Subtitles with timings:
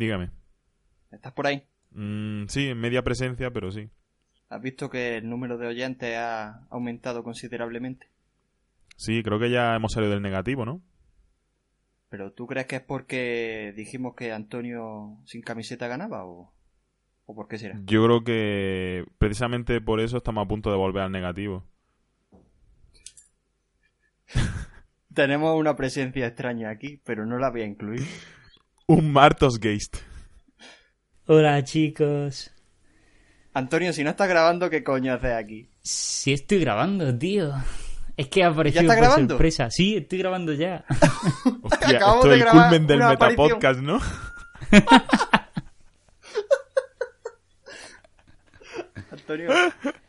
[0.00, 0.30] Dígame.
[1.12, 1.62] ¿estás por ahí?
[1.90, 3.90] Mm, sí, en media presencia, pero sí.
[4.48, 8.06] ¿Has visto que el número de oyentes ha aumentado considerablemente?
[8.96, 10.80] Sí, creo que ya hemos salido del negativo, ¿no?
[12.08, 16.50] ¿Pero tú crees que es porque dijimos que Antonio sin camiseta ganaba o,
[17.26, 17.78] o por qué será?
[17.84, 21.66] Yo creo que precisamente por eso estamos a punto de volver al negativo.
[25.14, 28.00] Tenemos una presencia extraña aquí, pero no la voy a incluir.
[28.90, 29.98] Un Martosgeist.
[31.26, 32.50] Hola chicos.
[33.54, 35.68] Antonio, si no estás grabando, ¿qué coño haces aquí?
[35.80, 37.52] Sí estoy grabando, tío.
[38.16, 39.34] Es que ha aparecido estás por grabando?
[39.34, 39.70] sorpresa.
[39.70, 40.84] Sí, estoy grabando ya.
[41.62, 42.98] Hostia, Acabamos esto de es el grabar culmen del.
[42.98, 44.00] Metapodcast, ¿no?
[49.10, 49.50] Antonio,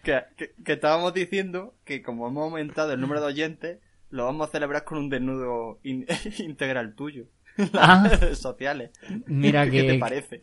[0.04, 4.48] que, que- que estábamos diciendo que como hemos aumentado el número de oyentes, lo vamos
[4.48, 6.06] a celebrar con un desnudo in-
[6.40, 7.26] integral tuyo.
[7.58, 8.08] Las Ah.
[8.10, 8.92] redes sociales.
[9.28, 10.40] Mira ¿Qué te que parece?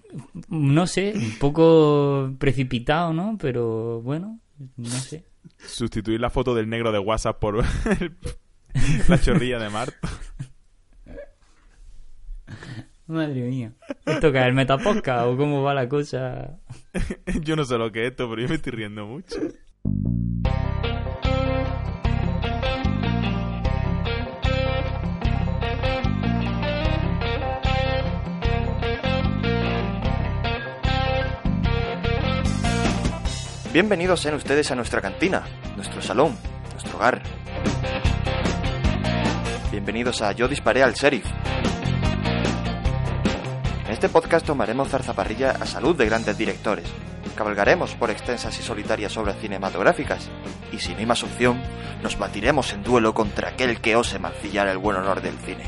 [0.48, 3.36] no sé, un poco precipitado, ¿no?
[3.40, 4.40] Pero bueno,
[4.76, 5.24] no sé.
[5.58, 7.56] Sustituir la foto del negro de WhatsApp por
[8.00, 8.16] el-
[9.08, 10.08] la chorrilla de Marto.
[13.06, 13.72] Madre mía.
[14.04, 16.58] ¿Esto que es el metapodcast o cómo va la cosa?
[17.42, 19.36] Yo no sé lo que es esto, pero yo me estoy riendo mucho.
[33.80, 35.44] Bienvenidos sean ustedes a nuestra cantina,
[35.76, 36.36] nuestro salón,
[36.72, 37.22] nuestro hogar.
[39.70, 41.24] Bienvenidos a Yo disparé al sheriff.
[43.86, 46.86] En este podcast tomaremos zarzaparrilla a salud de grandes directores.
[47.36, 50.28] Cabalgaremos por extensas y solitarias obras cinematográficas.
[50.72, 51.62] Y si no hay más opción,
[52.02, 55.62] nos batiremos en duelo contra aquel que ose mancillar el buen honor del cine.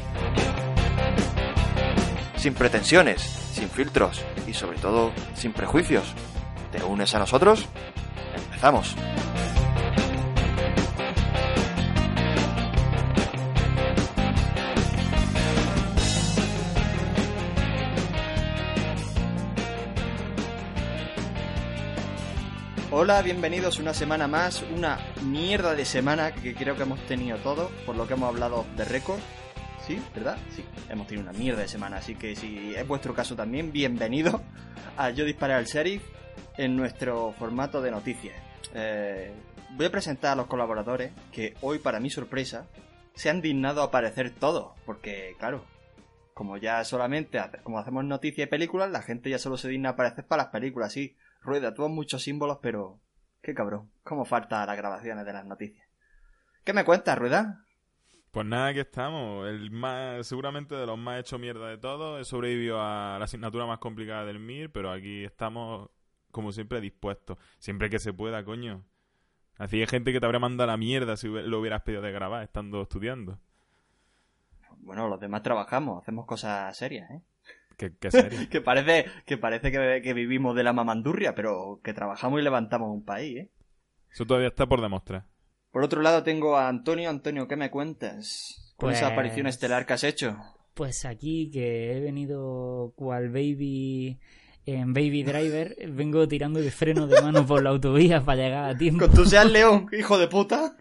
[2.35, 6.13] Sin pretensiones, sin filtros y sobre todo sin prejuicios.
[6.73, 7.67] ¿Te unes a nosotros?
[8.61, 8.95] Empezamos.
[22.91, 27.73] Hola, bienvenidos una semana más, una mierda de semana que creo que hemos tenido todos,
[27.87, 29.21] por lo que hemos hablado de récord.
[29.87, 29.99] ¿Sí?
[30.15, 30.37] ¿Verdad?
[30.55, 34.43] Sí, hemos tenido una mierda de semana, así que si es vuestro caso también, bienvenido
[34.99, 36.03] a Yo Disparé al Sheriff
[36.59, 38.50] en nuestro formato de noticias.
[38.75, 39.33] Eh,
[39.71, 42.67] voy a presentar a los colaboradores que hoy, para mi sorpresa,
[43.15, 45.65] se han dignado a aparecer todos, porque claro,
[46.35, 49.93] como ya solamente como hacemos noticias y películas, la gente ya solo se digna a
[49.93, 51.17] aparecer para las películas, sí.
[51.43, 53.01] Rueda, has muchos símbolos, pero
[53.43, 55.87] qué cabrón, cómo falta las grabaciones de las noticias.
[56.65, 57.65] ¿Qué me cuentas, Rueda?
[58.31, 59.49] Pues nada, aquí estamos.
[59.49, 62.21] El más, seguramente de los más hecho mierda de todos.
[62.21, 65.91] He sobrevivido a la asignatura más complicada del MIR, pero aquí estamos,
[66.31, 67.39] como siempre, dispuestos.
[67.59, 68.85] Siempre que se pueda, coño.
[69.59, 72.13] Así hay gente que te habría mandado a la mierda si lo hubieras pedido de
[72.13, 73.39] grabar estando estudiando.
[74.79, 77.21] Bueno, los demás trabajamos, hacemos cosas serias, ¿eh?
[77.77, 78.39] Qué, qué serio.
[78.51, 82.91] Que parece que, parece que, que vivimos de la mamandurria, pero que trabajamos y levantamos
[82.91, 83.51] un país, ¿eh?
[84.13, 85.25] Eso todavía está por demostrar.
[85.71, 87.09] Por otro lado tengo a Antonio.
[87.11, 88.75] Antonio, ¿qué me cuentas?
[88.77, 90.37] Con esa Pues- aparición estelar que has hecho.
[90.75, 94.19] Pues aquí que he venido cual baby
[94.67, 98.77] en Baby Driver, vengo tirando de freno de mano por la autovía para llegar a
[98.77, 99.07] tiempo.
[99.07, 100.77] Con tu seas león, hijo de puta.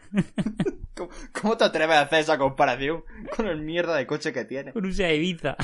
[0.96, 3.04] ¿Cómo, cómo te atreves a hacer esa comparación
[3.36, 4.74] con el mierda de coche que tienes?
[4.74, 5.56] Con un Seat Ibiza,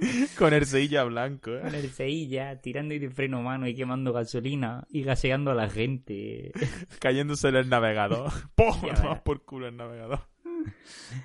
[0.38, 1.78] Con el silla blanco, con ¿eh?
[1.78, 6.52] el Seilla, tirando de freno mano y quemando gasolina y gaseando a la gente.
[7.00, 8.30] Cayéndose en el navegador.
[8.54, 8.74] ¡Pum!
[9.24, 10.20] Por culo el navegador.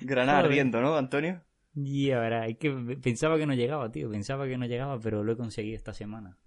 [0.00, 1.42] Granada ardiendo, ¿no, Antonio?
[1.76, 2.70] Y ahora, es que
[3.02, 6.38] pensaba que no llegaba, tío, pensaba que no llegaba, pero lo he conseguido esta semana.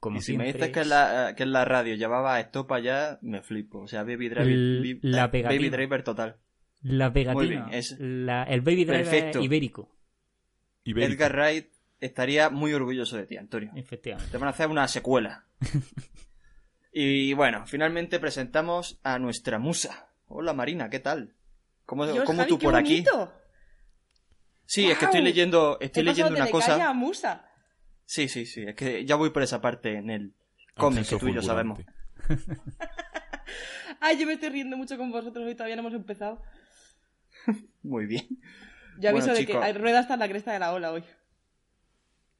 [0.00, 0.66] Como y si me siempre.
[0.68, 3.80] dices que en la, que en la radio llevaba esto para allá, me flipo.
[3.80, 5.48] O sea, Baby Driver, la eh, pegatina.
[5.60, 6.36] Baby Driver total.
[6.82, 9.42] La pegatina, Muy bien, es- la- el Baby Driver Perfecto.
[9.42, 9.94] ibérico,
[10.84, 11.12] Ibérico.
[11.12, 11.66] Edgar Wright
[12.00, 13.70] estaría muy orgulloso de ti, Antonio.
[13.76, 14.32] efectivamente.
[14.32, 15.44] Te van a hacer una secuela.
[16.92, 20.08] y bueno, finalmente presentamos a nuestra musa.
[20.26, 21.34] Hola Marina, ¿qué tal?
[21.86, 23.04] ¿Cómo, Dios, cómo Javi, tú qué por aquí?
[23.04, 23.32] bonito.
[24.72, 26.88] Sí, es que estoy leyendo, estoy leyendo una cosa.
[26.88, 27.46] A Musa.
[28.06, 28.62] Sí, sí, sí.
[28.62, 30.34] Es que ya voy por esa parte en el
[30.74, 31.78] cómic que Ascenso tú y yo sabemos.
[34.00, 36.40] Ay, yo me estoy riendo mucho con vosotros hoy, todavía no hemos empezado.
[37.82, 38.26] Muy bien.
[38.98, 41.04] Yo aviso Bueno, de que hay rueda hasta la cresta de la ola hoy.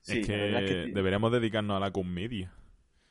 [0.00, 2.54] Sí, es que, es que deberíamos dedicarnos a la comedia.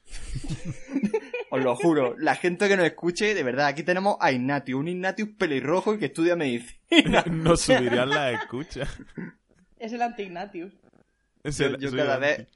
[1.52, 4.88] Os lo juro, la gente que nos escuche, de verdad, aquí tenemos a Ignatius, un
[4.88, 7.24] Ignatius pelirrojo y que estudia medicina.
[7.30, 8.90] Nos subirían las escuchas.
[9.78, 10.74] Es el anti-Ignatius.
[11.44, 12.48] Yo, cada vez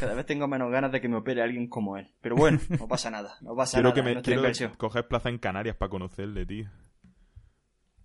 [0.00, 2.08] cada vez tengo menos ganas de que me opere alguien como él.
[2.20, 3.94] Pero bueno, no pasa nada, no pasa Quiero nada.
[3.94, 4.72] que me quiero inversión.
[4.76, 6.68] coger plaza en Canarias para conocerle, tío.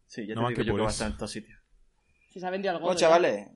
[0.07, 0.95] Sí, ya no te más digo que yo por que va a eso.
[0.95, 1.59] estar en estos sitios.
[2.31, 2.85] Si se ha vendido algo.
[2.85, 3.47] Bueno, chavales,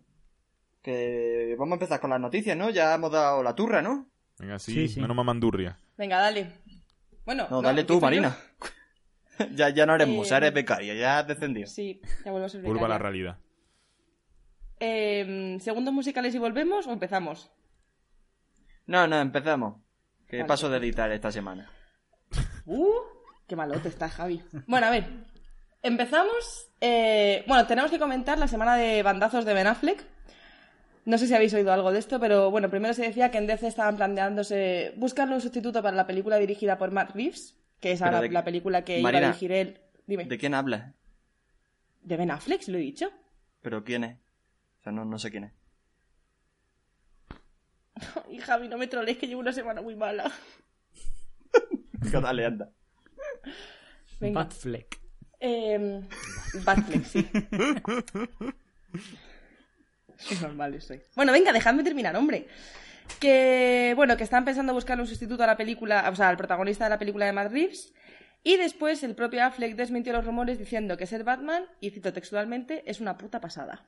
[0.82, 2.70] que vamos a empezar con las noticias, ¿no?
[2.70, 4.08] Ya hemos dado la turra, ¿no?
[4.40, 5.02] Venga, sí, Sí, sí.
[5.02, 5.78] menos mamandurria.
[5.98, 6.52] Venga, dale.
[7.26, 8.00] Bueno, No, dale tú.
[8.00, 8.36] Marina.
[9.56, 11.68] ya, ya no eres Eh, musa, eres becaria, ya has descendido.
[11.68, 13.12] Sí, ya vuelvo a ser Vuelvo a la becaria.
[13.12, 13.38] realidad.
[14.80, 17.52] Eh, ¿Segundos musicales y volvemos o empezamos?
[18.88, 19.82] No, no, empezamos.
[20.28, 20.48] Que Vale.
[20.48, 21.70] paso de editar esta semana.
[22.66, 22.88] Uh,
[23.48, 24.44] qué malote está Javi.
[24.68, 25.08] Bueno, a ver.
[25.82, 26.70] Empezamos.
[26.82, 30.04] eh, bueno, tenemos que comentar la semana de bandazos de Ben Affleck.
[31.06, 33.46] No sé si habéis oído algo de esto, pero bueno, primero se decía que en
[33.48, 38.02] DC estaban planteándose buscarle un sustituto para la película dirigida por Matt Reeves, que es
[38.02, 39.82] ahora de- la película que iba Marina, a dirigir él.
[40.08, 40.26] Dime.
[40.26, 40.94] ¿De quién hablas?
[42.02, 42.62] ¿De Ben Affleck?
[42.62, 43.12] ¿Se lo he dicho?
[43.62, 44.18] ¿Pero quién es?
[44.80, 45.54] O sea, no, no sé quién es.
[48.30, 50.32] Y Javi, no me trolees que llevo una semana muy mala.
[51.94, 52.70] Dale, anda.
[54.20, 54.44] Venga.
[54.44, 55.00] Batfleck.
[55.40, 56.02] Eh,
[56.64, 57.28] Batfleck, sí.
[60.30, 61.02] Qué normal soy.
[61.16, 62.48] Bueno, venga, dejadme terminar, hombre.
[63.20, 66.86] Que, bueno, que están pensando buscar un sustituto a la película, o sea, al protagonista
[66.86, 67.94] de la película de Matt Reeves.
[68.44, 72.84] Y después el propio Affleck desmintió los rumores diciendo que ser Batman, y cito textualmente,
[72.86, 73.84] es una puta pasada.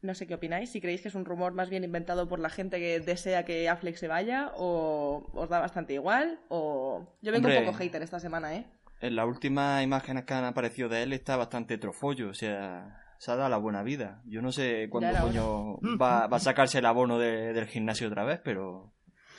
[0.00, 2.48] No sé qué opináis, si creéis que es un rumor más bien inventado por la
[2.50, 7.06] gente que desea que Affleck se vaya, o os da bastante igual, o...
[7.20, 7.60] Yo vengo Hombre.
[7.60, 8.66] un poco hater esta semana, ¿eh?
[9.00, 13.30] En las últimas imágenes que han aparecido de él está bastante trofollo, o sea, se
[13.30, 14.20] ha dado la buena vida.
[14.24, 18.24] Yo no sé cuándo coño va, va a sacarse el abono de- del gimnasio otra
[18.24, 18.92] vez, pero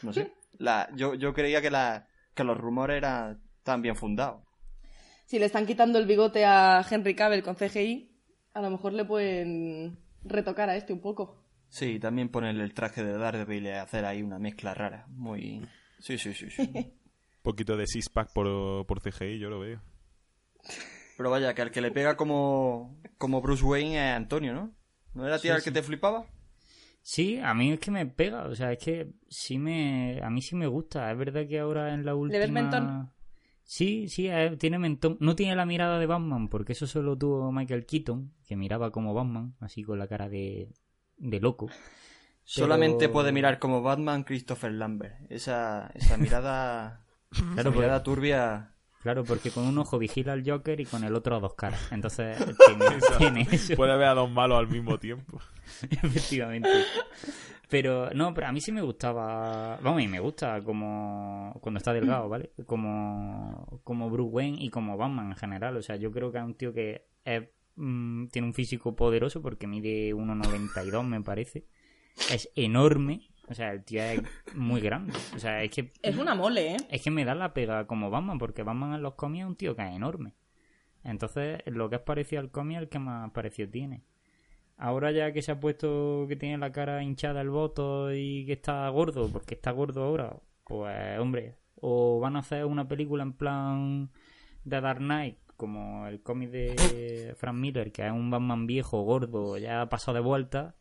[0.03, 0.31] no sé.
[0.57, 4.41] La, yo, yo creía que, la, que los rumores eran tan bien fundados.
[5.25, 8.09] si le están quitando el bigote a Henry Cavill con CGI,
[8.53, 11.43] a lo mejor le pueden retocar a este un poco.
[11.67, 15.07] Sí, también ponerle el traje de Daredevil y hacer ahí una mezcla rara.
[15.09, 15.67] Muy...
[15.99, 16.71] Sí, sí, sí, sí.
[16.73, 19.81] Un poquito de six-pack por, por CGI, yo lo veo.
[21.17, 24.71] Pero vaya, que al que le pega como, como Bruce Wayne es Antonio, ¿no?
[25.13, 25.65] ¿No era a ti Sí, el sí.
[25.65, 26.25] que te flipaba?
[27.01, 30.41] Sí, a mí es que me pega, o sea, es que sí me, a mí
[30.41, 31.11] sí me gusta.
[31.11, 32.39] Es verdad que ahora en la última.
[32.39, 33.11] ves mentón?
[33.65, 35.17] Sí, sí, eh, tiene mentón.
[35.19, 39.13] No tiene la mirada de Batman, porque eso solo tuvo Michael Keaton, que miraba como
[39.13, 40.69] Batman, así con la cara de,
[41.17, 41.69] de loco.
[42.45, 45.15] Solamente puede mirar como Batman Christopher Lambert.
[45.31, 48.72] Esa, esa mirada, esa Claro, pues- mirada turbia.
[49.03, 51.91] Claro, porque con un ojo vigila al Joker y con el otro a dos caras.
[51.91, 52.85] Entonces tiene,
[53.17, 53.75] tiene eso.
[53.75, 55.41] Puede ver a dos malos al mismo tiempo.
[55.91, 56.69] Efectivamente.
[57.67, 59.77] Pero no, pero a mí sí me gustaba.
[59.81, 62.53] Vamos, y me gusta como cuando está delgado, ¿vale?
[62.65, 65.75] Como, como Bruce Wayne y como Batman en general.
[65.75, 67.43] O sea, yo creo que es un tío que es,
[67.75, 71.65] mm, tiene un físico poderoso porque mide 1,92 me parece.
[72.31, 73.32] Es enorme.
[73.53, 74.19] O sea, el tío es
[74.55, 75.13] muy grande.
[75.35, 76.77] O sea, es que Es una mole, ¿eh?
[76.89, 79.55] es que me da la pega como Batman, porque Batman en los cómics es un
[79.55, 80.33] tío que es enorme.
[81.03, 84.05] Entonces, lo que es parecido al cómic es el que más parecido tiene.
[84.77, 88.53] Ahora ya que se ha puesto que tiene la cara hinchada el voto y que
[88.53, 93.33] está gordo, porque está gordo ahora, pues hombre, o van a hacer una película en
[93.33, 94.09] plan
[94.63, 99.59] de Dark Knight, como el cómic de Frank Miller, que es un Batman viejo, gordo,
[99.59, 100.75] ya ha pasado de vuelta,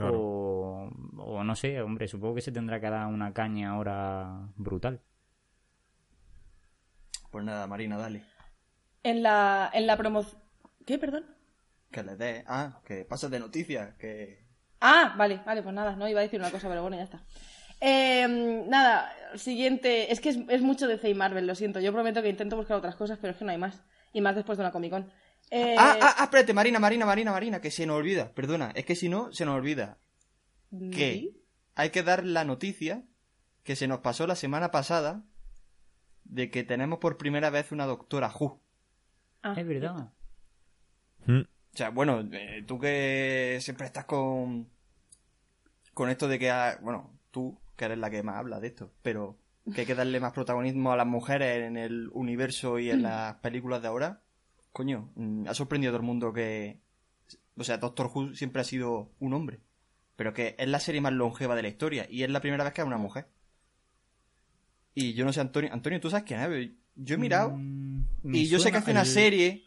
[0.00, 0.18] Claro.
[0.18, 5.00] o, o no sé, hombre, supongo que se tendrá que dar una caña ahora brutal.
[7.30, 8.24] Pues nada, Marina, dale.
[9.02, 10.40] En la, en la promoción...
[10.86, 11.24] ¿Qué, perdón?
[11.90, 12.44] Que le dé.
[12.46, 13.94] Ah, que pases de noticias.
[13.96, 14.44] Que.
[14.80, 17.22] Ah, vale, vale, pues nada, no iba a decir una cosa, pero bueno, ya está.
[17.80, 20.12] Eh, nada, siguiente.
[20.12, 21.80] Es que es, es mucho de y Marvel, lo siento.
[21.80, 23.82] Yo prometo que intento buscar otras cosas, pero es que no hay más.
[24.12, 25.10] Y más después de una Comic Con.
[25.50, 28.32] Eh, Ah, ah, ah, espérate, Marina, Marina, Marina, Marina, que se nos olvida.
[28.32, 29.98] Perdona, es que si no, se nos olvida.
[30.92, 31.32] Que
[31.74, 33.02] hay que dar la noticia
[33.64, 35.22] que se nos pasó la semana pasada
[36.24, 38.60] de que tenemos por primera vez una doctora Who.
[39.42, 40.12] Ah, Es verdad.
[41.26, 41.40] Mm.
[41.40, 44.68] O sea, bueno, eh, tú que siempre estás con.
[45.94, 46.50] con esto de que.
[46.50, 49.36] ha- bueno, tú, que eres la que más habla de esto, pero
[49.74, 53.34] que hay que darle más protagonismo a las mujeres en el universo y en las
[53.36, 54.20] películas de ahora.
[54.72, 56.78] Coño, mm, ha sorprendido a todo el mundo que
[57.56, 59.60] O sea, Doctor Who siempre ha sido un hombre.
[60.16, 62.06] Pero que es la serie más longeva de la historia.
[62.10, 63.26] Y es la primera vez que es una mujer.
[64.94, 65.70] Y yo no sé, Antonio.
[65.72, 66.70] Antonio, ¿tú sabes quién es?
[66.96, 67.52] Yo he mirado.
[67.56, 69.64] Mm, y yo sé que hace una el- serie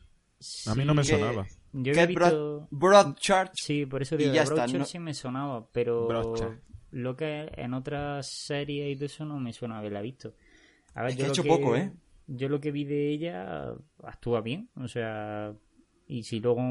[0.67, 1.48] A mí no me que- sonaba.
[1.72, 2.67] Yo que he visto...
[2.69, 3.51] Broad, Broadchurch.
[3.55, 6.60] Sí, por eso digo, Broadchurch no- sí me sonaba, pero Broadchurch.
[6.91, 10.36] lo que en otras series y todo eso no me suena haberla visto.
[10.93, 11.91] A ver, Es que yo ha lo hecho poco, ¿eh?
[12.27, 15.53] Yo lo que vi de ella actúa bien, o sea,
[16.07, 16.61] y si luego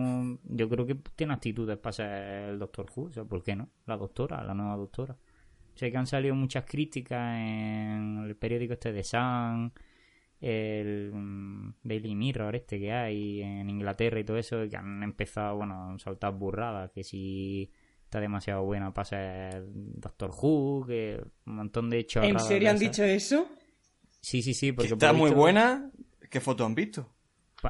[0.44, 3.68] yo creo que tiene actitudes para ser el Doctor Who, o sea, ¿por qué no?
[3.86, 5.16] La doctora, la nueva doctora.
[5.74, 9.72] Sé que han salido muchas críticas en el periódico este de Sun,
[10.40, 15.56] el mm, Daily Mirror este que hay en Inglaterra y todo eso, que han empezado,
[15.56, 17.70] bueno, a saltar burradas, que si
[18.04, 22.24] está demasiado buena para ser Doctor Who, que un montón de hechos.
[22.24, 23.48] ¿En serio han dicho eso?
[24.22, 25.90] Sí, sí, sí, Que porque está por muy visto- buena.
[26.30, 27.12] ¿Qué fotos han visto?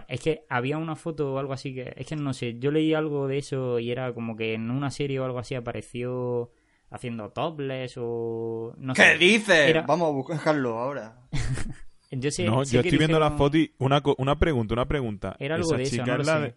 [0.08, 1.92] Es que había una foto o algo así que...
[1.96, 4.90] Es que no sé, yo leí algo de eso y era como que en una
[4.90, 6.50] serie o algo así apareció
[6.90, 8.74] haciendo topless o...
[8.78, 9.18] No ¿Qué sé.
[9.18, 9.68] dices?
[9.68, 11.18] Era- Vamos a buscarlo ahora.
[12.14, 14.74] Yo sé, no, sé yo que estoy viendo la foto y una, co- una pregunta,
[14.74, 15.34] una pregunta.
[15.38, 16.44] Era algo Esa de eso, chica no es lo la sé.
[16.44, 16.54] de-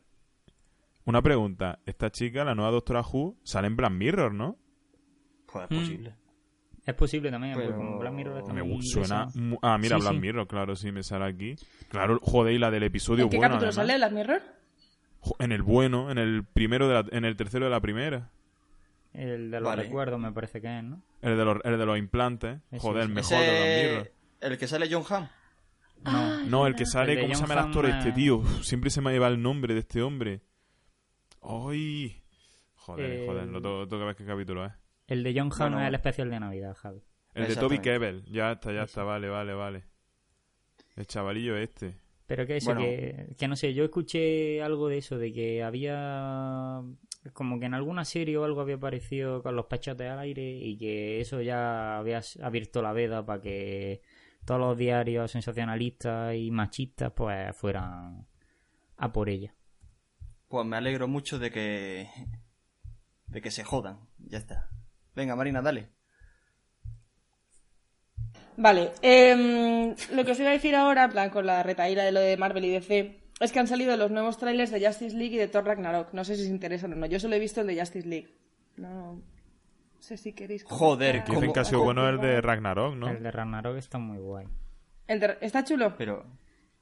[1.06, 1.80] Una pregunta.
[1.86, 4.58] Esta chica, la nueva Doctora Who, sale en Black Mirror, ¿no?
[5.46, 6.08] Pues es Mm.
[6.86, 9.28] Es posible también, Pero- porque como Black Mirror está Me suena...
[9.64, 10.20] Ah, mira, Sí, Black sí.
[10.20, 11.56] Mirror, claro, sí, me sale aquí.
[11.90, 13.88] Claro, joder, y la del episodio ¿En qué bueno, capítulo además.
[13.88, 14.42] sale Black Mirror?
[15.40, 18.30] En el bueno, en el primero de la- en el tercero de la primera.
[19.14, 19.84] El de los Vale.
[19.84, 21.02] recuerdos me parece que es, ¿no?
[21.22, 22.60] El de los, el de los implantes.
[22.70, 23.34] Ese, Joder, el ese.
[23.36, 23.92] mejor de Black.
[23.92, 24.12] Mirror.
[24.42, 25.28] El que sale John Hamm.
[26.04, 28.14] Ah, No, el que sale, El ¿cómo se llama el actor Hamm, este, eh.
[28.14, 28.36] tío?
[28.38, 30.42] Uf, Siempre se me lleva el nombre de este hombre.
[31.42, 32.22] ¡Ay!
[32.76, 34.72] Joder, Eh, joder, lo tengo, tengo que ver qué capítulo es.
[35.08, 37.04] El de John Hamm es el especial de Navidad, Javi.
[37.34, 37.80] El de Toby.
[37.80, 38.24] Kebbell.
[38.26, 39.84] Ya está, ya está, vale, vale, vale.
[40.96, 42.00] El chavalillo este.
[42.28, 42.82] Pero que eso, Bueno.
[42.82, 46.82] que, que no sé, yo escuché algo de eso, de que había
[47.34, 50.78] como que en alguna serie o algo había aparecido con los pechotes al aire y
[50.78, 54.02] que eso ya había abierto la veda para que
[54.46, 58.26] todos los diarios sensacionalistas y machistas pues fueran
[58.98, 59.54] a por ella.
[60.48, 62.08] Pues me alegro mucho de que.
[63.28, 64.00] de que se jodan.
[64.20, 64.70] Ya está.
[65.16, 65.90] Venga, Marina, dale.
[68.58, 72.12] Vale, em, lo que os iba a decir ahora, en plan, con la retaíra de
[72.14, 75.36] lo de Marvel y DC, es que han salido los nuevos trailers de Justice League
[75.36, 76.14] y de Thor Ragnarok.
[76.14, 77.06] No sé si os interesan o no.
[77.06, 78.30] Yo solo he visto el de Justice League.
[78.78, 79.22] No
[80.00, 80.64] sé si queréis.
[80.64, 81.36] Joder, comentar.
[81.36, 83.10] Dicen que ha sido bueno el de Ragnarok, ¿no?
[83.10, 84.48] El de Ragnarok está muy guay.
[85.08, 85.94] El de- ¿Está chulo?
[85.98, 86.26] Pero.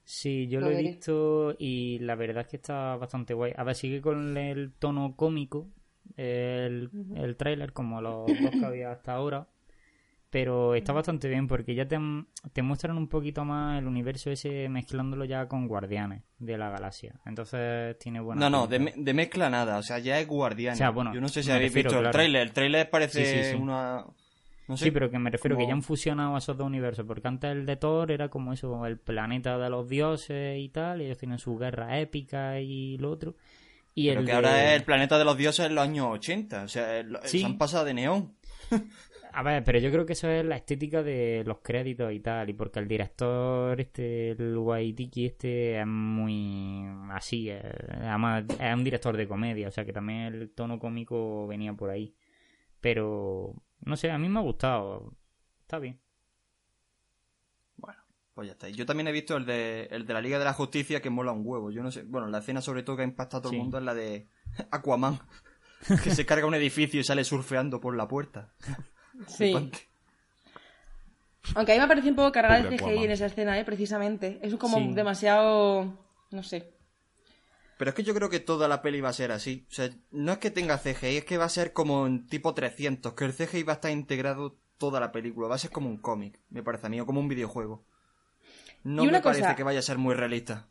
[0.05, 3.53] Sí, yo Lo lo, he visto y la verdad es que está bastante guay.
[3.57, 5.69] A ver, sigue con el tono cómico
[6.17, 9.47] el, el tráiler, como los dos que había hasta ahora.
[10.29, 11.99] Pero está bastante bien porque ya te,
[12.53, 17.13] te muestran un poquito más el universo ese mezclándolo ya con Guardianes de la Galaxia.
[17.27, 19.77] Entonces tiene buena No, no, de, de mezcla nada.
[19.77, 20.73] O sea, ya es guardián.
[20.73, 22.13] O sea, bueno, Yo no sé si habéis refiero, visto el claro.
[22.13, 22.41] tráiler.
[22.41, 23.55] El tráiler parece Sí, sí, sí.
[23.61, 24.05] una.
[24.67, 24.85] No sé.
[24.85, 27.51] Sí, pero que me refiero que como- ya han fusionado esos dos universos, porque antes
[27.51, 31.17] el de Thor era como eso, el planeta de los dioses y tal, y ellos
[31.19, 33.35] tienen su guerra épica y lo otro.
[33.95, 36.07] Y Pero el que de- ahora es el planeta de los dioses en los años
[36.11, 36.63] 80.
[36.63, 37.39] O sea, el- Sí.
[37.39, 38.35] se han pasado de neón.
[39.35, 42.49] A ver, pero yo creo que eso es la estética de los créditos y tal,
[42.51, 47.59] y porque el director, este, el Waitiki, este, es muy así, eh,
[48.01, 51.89] además es un director de comedia, o sea que también el tono cómico venía por
[51.89, 52.13] ahí.
[52.79, 55.13] Pero, no sé, a mí me ha gustado,
[55.61, 55.99] está bien.
[58.33, 58.67] Pues ya está.
[58.69, 61.31] Yo también he visto el de, el de la Liga de la Justicia que mola
[61.31, 61.69] un huevo.
[61.71, 62.01] Yo no sé.
[62.03, 63.55] Bueno, la escena sobre todo que ha impactado a todo Sí.
[63.57, 64.27] el mundo es la de
[64.71, 65.19] Aquaman.
[66.03, 68.53] que se carga un edificio y sale surfeando por la puerta.
[69.27, 69.53] Sí.
[71.55, 73.03] Aunque a mí me parece un poco cargar el Pobre CGI Aquaman.
[73.05, 73.65] en esa escena, ¿eh?
[73.65, 74.39] Precisamente.
[74.41, 74.93] Es como Sí.
[74.93, 75.99] demasiado...
[76.31, 76.73] No sé.
[77.77, 79.67] Pero es que yo creo que toda la peli va a ser así.
[79.69, 82.53] O sea, no es que tenga CGI, es que va a ser como en tipo
[82.53, 85.47] 300, que el CGI va a estar integrado toda la película.
[85.49, 87.83] Va a ser como un cómic, me parece a mí, o como un videojuego.
[88.83, 90.67] No Y una me parece cosa- que vaya a ser muy realista.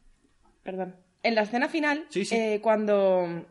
[0.62, 0.96] Perdón.
[1.22, 2.34] En la escena final, Sí, sí.
[2.36, 3.46] eh, cuando,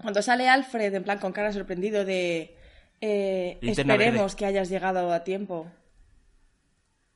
[0.00, 2.56] cuando sale Alfred, en plan con cara sorprendido de...
[3.00, 3.98] eh, esperemos
[4.32, 4.36] verde.
[4.36, 5.70] que hayas llegado a tiempo.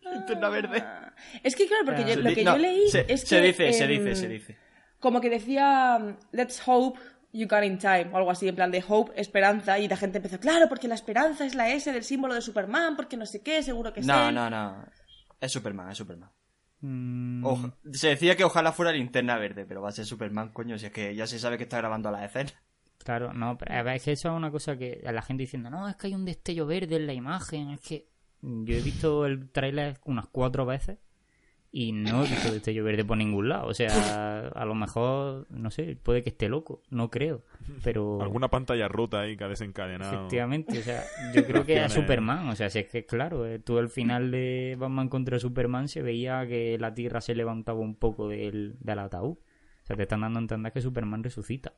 [0.01, 0.79] Linterna verde.
[0.85, 2.17] Ah, Es que claro, porque yo- Ah.
[2.17, 3.43] lo que No, yo leí se, es se que...
[3.47, 4.57] dice, se em, dice, se dice.
[4.99, 6.99] Como que decía, um, let's hope
[7.33, 10.19] you got in time, o algo así, en plan de hope, esperanza, y la gente
[10.19, 13.43] empezó, claro, porque la esperanza es la S del símbolo de Superman, porque no sé
[13.43, 14.35] qué, seguro que es No, él".
[14.35, 14.85] no, no.
[15.41, 16.31] Es Superman, es Superman.
[16.83, 20.79] Mm, Oja- Se decía que ojalá fuera linterna verde, pero va a ser Superman, coño,
[20.79, 22.51] si es que ya se sabe que está grabando la escena.
[22.99, 25.43] Claro, no, pero a ver, es que eso es una cosa que a la gente
[25.45, 28.09] diciendo, no, es que hay un destello verde en la imagen, es que
[28.43, 30.99] yo he visto el tráiler unas cuatro veces
[31.75, 33.67] y no he visto destello verde por ningún lado.
[33.67, 37.45] O sea, a lo mejor, no sé, puede que esté loco, no creo.
[37.83, 40.15] Pero Alguna pantalla rota ahí que ha desencadenado.
[40.15, 41.03] efectivamente, o sea,
[41.35, 44.31] yo creo que a Superman, o sea, si es que claro, eh, tú al final
[44.31, 48.99] de Batman contra Superman se veía que la Tierra se levantaba un poco del, del
[48.99, 49.39] ataúd.
[49.39, 51.73] O sea, te están dando a entender que Superman resucita.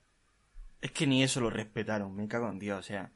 [0.80, 3.12] Es que ni eso lo respetaron, me cago en Dios, o sea.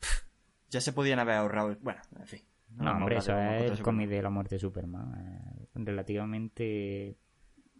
[0.00, 0.24] pff,
[0.70, 1.76] Ya se podían haber ahorrado.
[1.82, 2.40] Bueno, en fin.
[2.76, 5.53] No, hombre, eso es el cómic de la muerte de Superman.
[5.74, 7.16] Relativamente...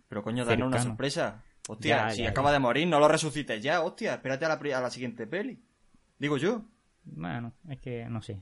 [0.09, 1.43] Pero coño, danos una sorpresa.
[1.69, 2.55] Hostia, Ya, si ya, acaba ya.
[2.55, 4.15] de morir, no lo resucites ya, hostia.
[4.15, 5.63] Espérate a la, a la siguiente peli.
[6.19, 6.63] Digo yo.
[7.05, 8.41] Bueno, es que no sé.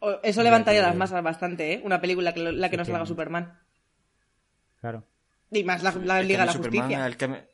[0.00, 1.80] O- Eso levantaría las masas bastante, ¿eh?
[1.84, 3.06] Una película que la que no salga.
[3.06, 3.58] Superman.
[4.80, 5.04] Claro.
[5.50, 7.00] Y más la, Liga de la Superman Justicia.
[7.00, 7.48] es el que me-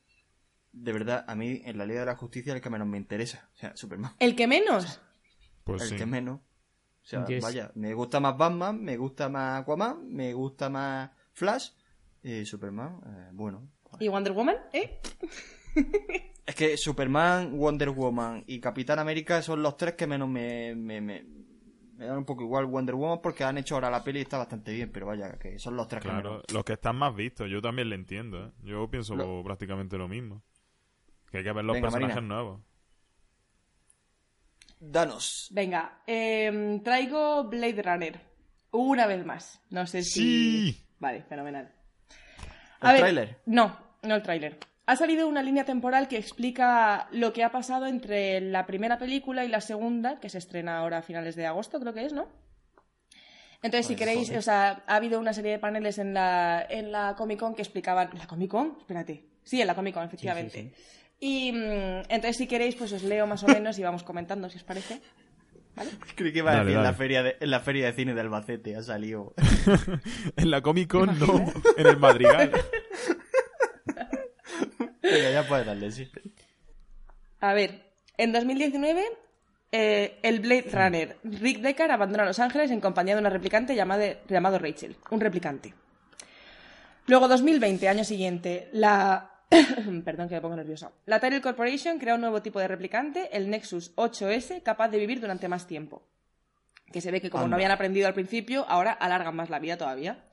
[0.73, 2.99] De verdad, a mí en la Liga de la Justicia es el que menos me
[2.99, 3.49] interesa.
[3.55, 4.13] O sea, Superman.
[4.19, 5.01] ¿El que menos?
[5.65, 5.97] Pues el sí.
[5.97, 6.41] que menos.
[6.41, 7.43] O sea, Yes.
[7.43, 11.71] vaya, me gusta más Batman, me gusta más Aquaman, me gusta más Flash.
[12.23, 13.69] Y Superman, eh, bueno.
[14.01, 14.57] ¿Y Wonder Woman?
[14.73, 15.01] ¿Eh?
[16.47, 21.01] Es que Superman, Wonder Woman y Capitán América son los tres que menos me, me,
[21.01, 21.25] me,
[21.97, 24.37] me dan un poco igual Wonder Woman porque han hecho ahora la peli y está
[24.37, 26.45] bastante bien, pero vaya, que son los tres que Claro, menos.
[26.53, 28.47] los que están más vistos, yo también le entiendo.
[28.49, 28.53] ¿eh?
[28.63, 30.43] Yo pienso Lo- prácticamente lo mismo.
[31.31, 32.35] Que hay que ver los Venga, personajes Marina.
[32.35, 32.61] nuevos.
[34.81, 35.49] Danos.
[35.51, 38.21] Venga, em, traigo Blade Runner.
[38.73, 39.63] Una vez más.
[39.71, 40.73] No sé si...
[40.73, 40.84] ¡Sí!
[40.99, 41.71] Vale, fenomenal.
[42.83, 43.39] ¿El tráiler?
[43.47, 44.59] No, no el tráiler.
[44.87, 49.45] Ha salido una línea temporal que explica lo que ha pasado entre la primera película
[49.45, 52.29] y la segunda, que se estrena ahora a finales de agosto, creo que es, ¿no?
[53.63, 57.15] Entonces, si queréis, o sea, ha habido una serie de paneles en la, en la
[57.17, 58.11] Comic Con que explicaban.
[58.13, 58.77] ¿La Comic Con?
[58.79, 59.25] Espérate.
[59.43, 60.75] Sí, en la Comic Con, efectivamente.
[61.19, 64.59] Y mm, entonces, si queréis, pues os leo más o menos y vamos comentando, si
[64.59, 65.01] os parece.
[66.15, 68.15] Creí que iba a Dale, decir en la, feria de, en la feria de cine
[68.15, 69.35] de Albacete, ha salido.
[70.37, 72.51] en la Comic Con no, en el Madrigal.
[75.03, 76.11] Venga, ya puedes darle, sí.
[77.41, 77.83] A ver,
[78.17, 79.05] en 2019,
[79.73, 84.05] eh, el Blade Runner Rick Deckard abandona Los Ángeles en compañía de una replicante llamada,
[84.29, 85.75] llamado Rachel, un replicante.
[87.07, 89.31] Luego, 2020, año siguiente, la...
[90.05, 90.93] Perdón que me pongo nerviosa.
[91.07, 95.21] La Tyrell Corporation crea un nuevo tipo de replicante, el Nexus 8S, capaz de vivir
[95.21, 96.03] durante más tiempo.
[96.93, 99.77] Que se ve que como no habían aprendido al principio, ahora alargan más la vida
[99.77, 100.25] todavía.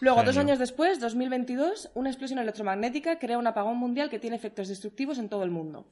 [0.00, 4.68] Luego, dos años después, 2022, una explosión electromagnética crea un apagón mundial que tiene efectos
[4.68, 5.86] destructivos en todo el mundo.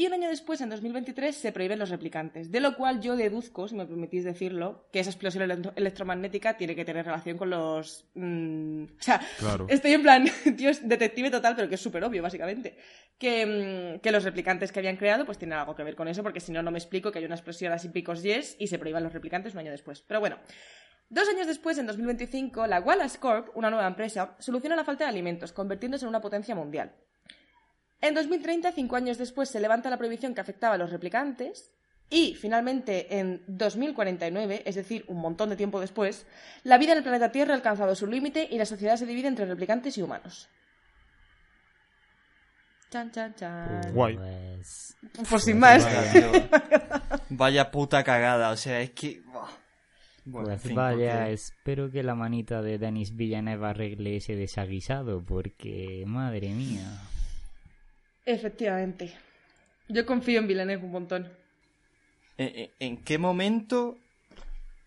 [0.00, 3.68] Y un año después, en 2023, se prohíben los replicantes, de lo cual yo deduzco,
[3.68, 8.06] si me permitís decirlo, que esa explosión electro- electromagnética tiene que tener relación con los...
[8.14, 9.66] mm, o sea, Claro.
[9.68, 10.24] estoy en plan,
[10.56, 12.78] tío, es detective total, pero que es súper obvio, básicamente.
[13.18, 13.44] Que,
[13.96, 16.40] mm, que los replicantes que habían creado, pues tienen algo que ver con eso, porque
[16.40, 19.02] si no, no me explico que hay una explosión así picos yes y se prohíban
[19.04, 20.00] los replicantes un año después.
[20.08, 20.38] Pero bueno,
[21.12, 25.10] Dos años después, en 2025, la Wallace Corp, una nueva empresa, soluciona la falta de
[25.10, 26.92] alimentos, convirtiéndose en una potencia mundial.
[28.00, 31.70] En 2030, cinco años después, se levanta la prohibición que afectaba a los replicantes.
[32.12, 36.26] Y, finalmente, en 2049, es decir, un montón de tiempo después,
[36.64, 39.28] la vida en el planeta Tierra ha alcanzado su límite y la sociedad se divide
[39.28, 40.48] entre replicantes y humanos.
[42.90, 43.92] Chan, chan, chan.
[43.94, 44.16] Guay.
[44.16, 44.96] Pues...
[45.28, 45.86] Por sin más.
[47.28, 49.22] Vaya, puta cagada, o sea, es que.
[50.24, 55.24] Bueno, Pues fin, vaya, porque- espero que la manita de Denis Villeneuve arregle ese desaguisado,
[55.24, 56.84] porque madre mía.
[58.34, 59.12] Efectivamente.
[59.88, 61.28] Yo confío en Villeneuve un montón.
[62.38, 63.96] ¿En, en- en qué momento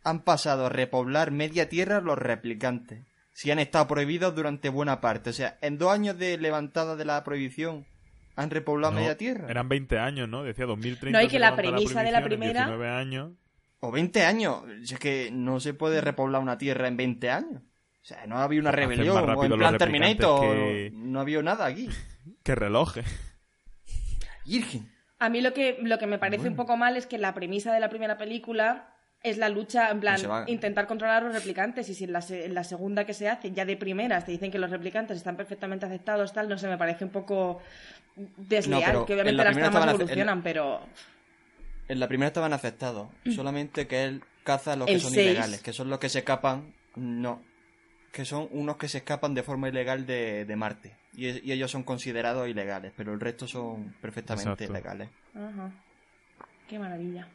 [0.04, 3.00] han pasado a repoblar media tierra los replicantes?
[3.34, 5.32] Si han estado prohibidos durante buena parte.
[5.32, 7.86] O sea, en dos años de levantada de la prohibición,
[8.36, 9.50] ¿han repoblado No, media tierra?
[9.50, 10.44] Eran 20 años, ¿no?
[10.44, 11.18] Decía 2030.
[11.20, 13.32] No, y que la premisa de la primera- 19 años.
[13.80, 14.64] O 20 años.
[14.84, 17.62] Si Es que no se puede repoblar una tierra en 20 años.
[18.02, 19.18] O sea, no ha habido una rebelión.
[19.18, 20.42] O en plan Terminator.
[20.42, 21.90] que- No ha habido nada aquí.
[22.44, 23.06] ¡Qué relojes!
[24.46, 24.92] Virgen.
[25.20, 27.74] A mí lo que, lo que me parece un poco mal es que la premisa
[27.74, 28.90] de la primera película
[29.22, 30.44] es la lucha, en plan, va.
[30.48, 31.88] intentar controlar a los replicantes.
[31.88, 34.52] Y si en la, en la segunda que se hace, ya de primeras, te dicen
[34.52, 37.62] que los replicantes están perfectamente aceptados, tal, no sé, me parece un poco
[38.36, 38.94] desleal.
[38.94, 40.82] No, que en obviamente la las tramas en- evolucionan, pero.
[41.88, 43.08] En la primera estaban aceptados.
[43.34, 45.62] Solamente que él caza a los que son ilegales.
[45.62, 46.74] Que son los que se escapan.
[46.96, 47.42] No.
[48.12, 50.96] Que son unos que se escapan de forma ilegal de, de Marte.
[51.16, 52.92] Y, y ellos son considerados ilegales.
[52.96, 54.74] Pero el resto son perfectamente Exacto.
[54.74, 55.10] legales.
[55.36, 55.72] Ajá.
[56.68, 57.28] Qué maravilla.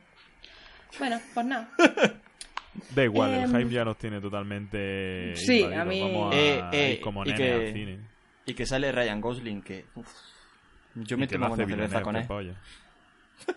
[0.98, 1.68] Bueno, pues nada.
[2.94, 5.34] Da igual, el Em, hype ya nos tiene totalmente.
[5.34, 5.80] sí, invadidos.
[5.82, 7.98] a mí- Vamos a Eh, eh, ir como y nene que- al cine.
[8.46, 9.62] Y que sale Ryan Gosling.
[9.62, 9.84] Que.
[9.96, 10.06] uf,
[10.94, 12.26] yo me hace una cerveza con él.
[12.26, 12.54] polla.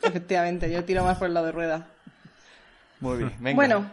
[0.01, 1.87] Efectivamente, yo tiro más por el lado de rueda.
[2.99, 3.31] Muy bien.
[3.39, 3.55] Venga.
[3.55, 3.91] Bueno,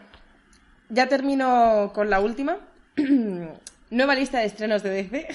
[0.88, 2.56] ya termino con la última.
[3.90, 5.28] nueva lista de estrenos de DC.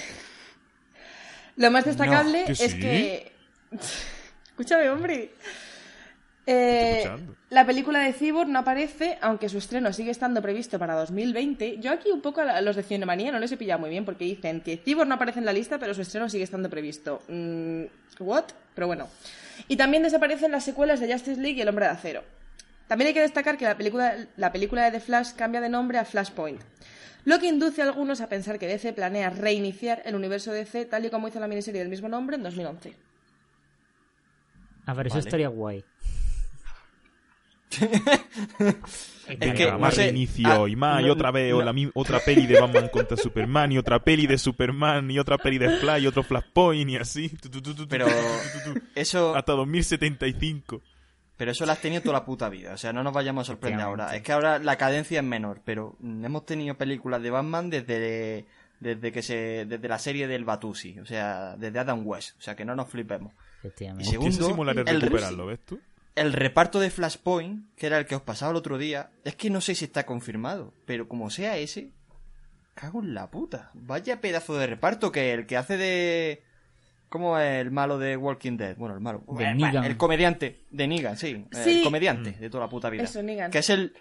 [1.56, 2.80] Lo más destacable ¿que es sí?
[2.80, 3.32] que...
[4.46, 5.32] Escúchame, hombre.
[6.46, 7.10] Eh,
[7.50, 11.78] la película de Cyborg no aparece, aunque su estreno sigue estando previsto para 2020.
[11.78, 14.24] Yo aquí un poco a los de Cinemanía no les he pillado muy bien porque
[14.24, 17.22] dicen que Cyborg no aparece en la lista, pero su estreno sigue estando previsto.
[17.28, 17.84] Mm,
[18.20, 18.44] ¿What?
[18.74, 19.08] Pero bueno.
[19.68, 22.24] Y también desaparecen las secuelas de Justice League y El Hombre de Acero.
[22.88, 25.98] También hay que destacar que la película, la película de The Flash cambia de nombre
[25.98, 26.60] a Flashpoint,
[27.24, 31.04] lo que induce a algunos a pensar que DC planea reiniciar el universo DC tal
[31.06, 32.94] y como hizo la miniserie del mismo nombre en 2011.
[34.86, 35.26] A ver, eso Vale.
[35.28, 35.84] estaría guay.
[39.26, 41.62] Es Venga, que, más no sé, reinicio ah, y más, y otra vez, no- o
[41.62, 45.56] la otra peli de Batman contra Superman, y otra peli de Superman, y otra peli
[45.56, 47.30] de Flash, y otro Flashpoint, y así.
[47.30, 50.82] Tu, tu, tu, tu, tu, Pero tu, tu, tu, eso, Hasta 2075.
[51.36, 52.74] Pero eso lo has tenido toda la puta vida.
[52.74, 54.14] O sea, no nos vayamos a sorprender ahora.
[54.14, 58.46] Es que ahora la cadencia es menor, pero hemos tenido películas de Batman desde,
[58.80, 60.98] desde que se, desde la serie del Batusi.
[61.00, 62.38] O sea, desde Adam West.
[62.38, 63.32] O sea, que no nos flipemos.
[63.58, 64.08] Efectivamente.
[64.08, 65.80] Y segundo, el recuperarlo, ¿ves tú?
[66.14, 69.50] El reparto de Flashpoint, que era el que os pasaba el otro día, es que
[69.50, 71.90] no sé si está confirmado, pero como sea ese,
[72.74, 73.70] cago en la puta.
[73.74, 76.44] Vaya pedazo de reparto que el que hace de...
[77.14, 78.76] ¿Cómo es el malo de Walking Dead?
[78.76, 79.22] Bueno, el malo.
[79.38, 79.84] De Eh, Negan.
[79.84, 81.46] El comediante de Negan, sí.
[81.52, 81.78] Sí.
[81.78, 83.04] El comediante de toda la puta vida.
[83.04, 83.52] Eso, Negan.
[83.52, 83.92] Que es el...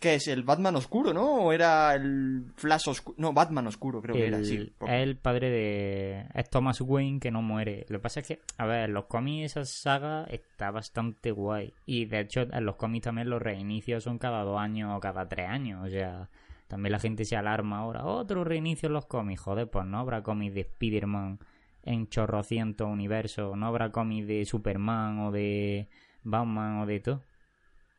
[0.00, 1.34] Que es el Batman oscuro, ¿no?
[1.44, 3.16] ¿O era el Flash oscuro?
[3.18, 4.72] No, Batman oscuro creo que era, El- sí.
[4.78, 6.26] porque- Es el padre de.
[6.34, 7.84] Es Thomas Wayne que no muere.
[7.88, 11.72] Lo que pasa es que, a ver, en los cómics esa saga está bastante guay.
[11.86, 15.28] Y de hecho, en los cómics también los reinicios son cada dos años o cada
[15.28, 15.86] tres años.
[15.86, 16.28] O sea,
[16.66, 18.04] también la gente se alarma ahora.
[18.04, 19.40] Otro reinicio en los cómics.
[19.42, 21.38] Joder, pues no habrá cómics de Spider-Man
[21.84, 23.56] en chorrocientos universos.
[23.56, 25.88] No habrá cómics de Superman o de
[26.22, 27.22] Batman o de todo.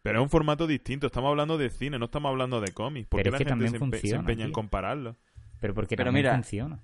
[0.03, 1.07] Pero es un formato distinto.
[1.07, 3.07] Estamos hablando de cine, no estamos hablando de cómics.
[3.07, 5.15] ¿Por qué la que gente también se, empe- se funciona, empeña en compararlo?
[5.59, 6.83] Pero porque Pero también mira, funciona.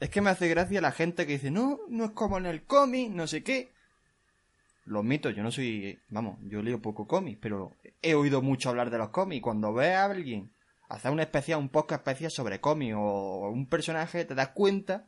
[0.00, 2.64] Es que me hace gracia la gente que dice, no, no es como en el
[2.64, 3.72] cómic, no sé qué.
[4.84, 7.72] Los mitos, yo no soy, vamos, yo leo poco cómic, pero
[8.02, 9.42] he oído mucho hablar de los cómics.
[9.42, 10.52] Cuando ve a alguien
[10.88, 15.06] hacer una especial, un podcast especial sobre cómic o un personaje, te das cuenta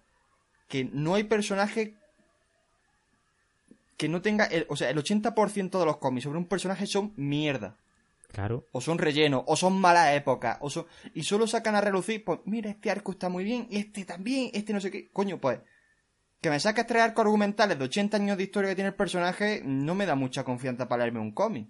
[0.69, 1.95] que no hay personaje
[3.97, 7.13] que no tenga, el- o sea, el 80% de los cómics sobre un personaje son
[7.17, 7.77] mierda.
[8.31, 8.67] Claro.
[8.73, 10.87] O son rellenos, o son malas épocas, o son...
[11.15, 14.73] Y solo sacan a relucir, pues, mira, este arco está muy bien, este también, este
[14.73, 15.11] no sé qué.
[15.11, 15.61] Coño, pues,
[16.41, 19.63] que me saques tres arcos argumentales de 80 años de historia que tiene el personaje,
[19.65, 21.69] no me da mucha confianza para leerme un cómic.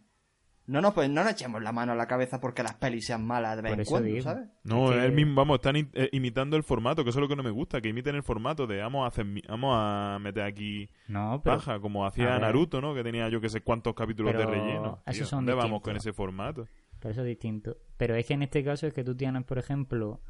[0.69, 3.27] No, no, pues no nos echemos la mano a la cabeza porque las pelis sean
[3.27, 4.23] malas de vez Por en eso cuando, digo.
[4.23, 4.49] ¿sabes?
[4.65, 7.23] No, Es que- él mismo, vamos, están i- eh, imitando el formato, que eso es
[7.23, 10.19] lo que no me gusta, que imiten el formato de vamos a hacer, vamos a
[10.21, 11.57] meter aquí No, pero.
[11.57, 12.39] paja, como hacía.
[12.39, 12.95] Naruto, ¿no?
[12.95, 15.03] Que tenía yo que sé cuántos capítulos Pero de relleno.
[15.11, 16.69] Tío, son ¿Dónde vamos con ese formato?
[17.01, 17.77] Pero eso es distinto.
[17.97, 20.21] Pero es que en este caso es que tú tienes, por ejemplo,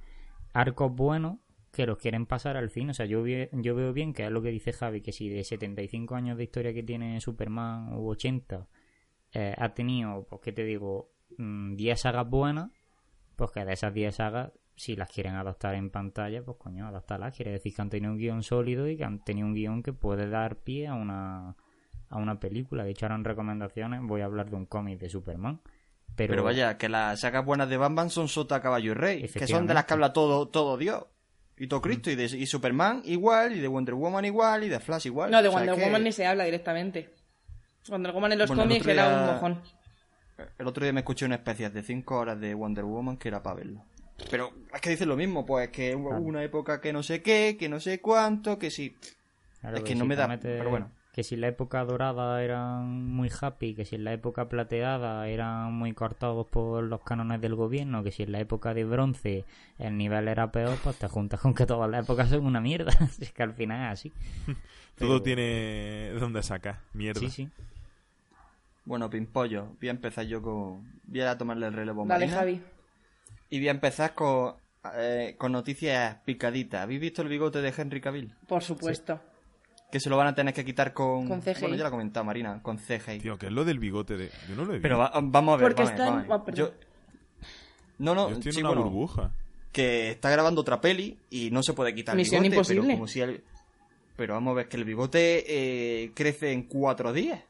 [0.53, 1.39] arcos buenos
[1.73, 2.93] que los quieren pasar al cine.
[2.93, 5.29] O sea, yo, vi- yo veo bien que es lo que dice Javi, que si
[5.29, 8.67] de 75 años de historia que tiene Superman u 80
[9.33, 12.71] eh, ha tenido, pues qué te digo, mm, 10 sagas buenas,
[13.37, 17.35] pues que de esas 10 sagas, si las quieren adaptar en pantalla, pues coño, adaptarlas.
[17.35, 19.93] Quiere decir que han tenido un guion sólido y que han tenido un guion que
[19.93, 21.57] puede dar pie a una,
[22.09, 22.85] a una película.
[22.85, 25.61] De hecho, ahora en recomendaciones voy a hablar de un cómic de Superman.
[26.17, 29.47] Pero, Pero, vaya, que las sagas buenas de Batman son Sota, Caballo y Rey, que
[29.47, 31.05] son de las que habla todo, todo Dios.
[31.57, 34.79] Y todo Cristo, y, de, y Superman igual, y de Wonder Woman igual, y de
[34.79, 35.31] Flash igual.
[35.33, 37.11] No, de O sea, Wonder que- Woman ni se habla directamente.
[37.91, 39.63] Wonder Woman en los Bueno, cómics otro era día- un mojón.
[40.59, 43.43] El otro día me escuché una especie de 5 horas de Wonder Woman que era
[43.43, 43.85] para verlo.
[44.31, 46.23] Pero es que dicen lo mismo, pues que hubo Claro.
[46.25, 48.97] una época que no sé qué, que no sé cuánto, que sí.
[49.61, 50.91] Claro, Es que si no me da- pero bueno.
[51.13, 55.27] Que si en la época dorada eran muy happy, que si en la época plateada
[55.27, 59.45] eran muy cortados por los cánones del gobierno, que si en la época de bronce
[59.81, 62.93] el nivel era peor, pues te juntas con que todas las épocas son una mierda.
[63.21, 64.13] es que al final es así.
[64.97, 67.19] Todo tiene donde sacar, mierda.
[67.21, 67.49] Sí, sí.
[68.89, 70.91] Bueno, Pimpollo, voy a empezar yo con...
[71.05, 72.39] Voy a tomarle el relevo a Dale, Marina.
[72.39, 72.63] Javi.
[73.51, 74.55] Y voy a empezar con,
[74.97, 76.83] eh, con noticias picaditas.
[76.83, 78.35] ¿Habéis visto el bigote de Henry Cavill?
[78.47, 79.21] Por supuesto.
[79.93, 81.29] Que se lo van a tener que quitar con...
[81.29, 81.61] Con CGI.
[81.61, 83.19] Bueno, ya lo ha comentado Marina, con CGI.
[83.21, 84.31] Tío, ¿qué es lo del bigote de...?
[84.49, 84.83] Yo no lo he visto.
[84.83, 86.55] Pero va- vamos a ver, Porque vamos a ver, está en- vamos.
[86.55, 86.73] Yo...
[87.99, 89.33] No, no, Yo estoy en una bueno, burbuja.
[89.73, 92.83] que está grabando otra peli y no se puede quitar el Misión bigote, Imposible.
[92.87, 93.45] pero como si el-
[94.17, 95.45] Pero vamos a ver que el bigote
[96.05, 97.43] eh, crece en cuatro días.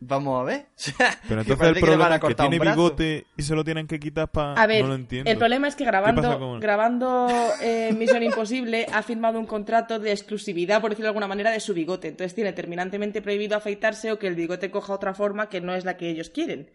[0.00, 0.66] Vamos a ver.
[1.28, 4.54] Pero entonces el problema es que tiene bigote y se lo tienen que quitar para...
[4.54, 5.28] A ver, no lo entiendo.
[5.30, 7.28] el problema es que grabando, con- grabando
[7.60, 11.58] eh, Misión Imposible ha firmado un contrato de exclusividad, por decirlo de alguna manera, de
[11.60, 12.08] su bigote.
[12.08, 15.84] Entonces tiene terminantemente prohibido afeitarse o que el bigote coja otra forma que no es
[15.84, 16.70] la que ellos quieren.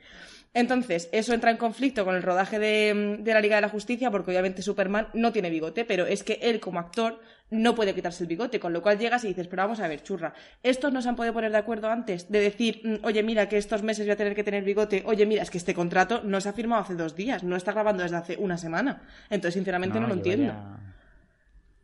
[0.55, 4.11] Entonces, eso entra en conflicto con el rodaje de, de la Liga de la Justicia,
[4.11, 7.19] porque obviamente Superman no tiene bigote, pero es que él como actor
[7.53, 10.03] no puede quitarse el bigote, con lo cual llegas y dices, pero vamos a ver,
[10.03, 13.47] churra, estos no se han podido poner de acuerdo antes de decir, mm, oye, mira,
[13.47, 16.21] que estos meses voy a tener que tener bigote, oye, mira, es que este contrato
[16.23, 19.03] no se ha firmado hace dos días, no está grabando desde hace una semana.
[19.29, 20.47] Entonces, sinceramente, no, lo entiendo.
[20.53, 20.79] ya-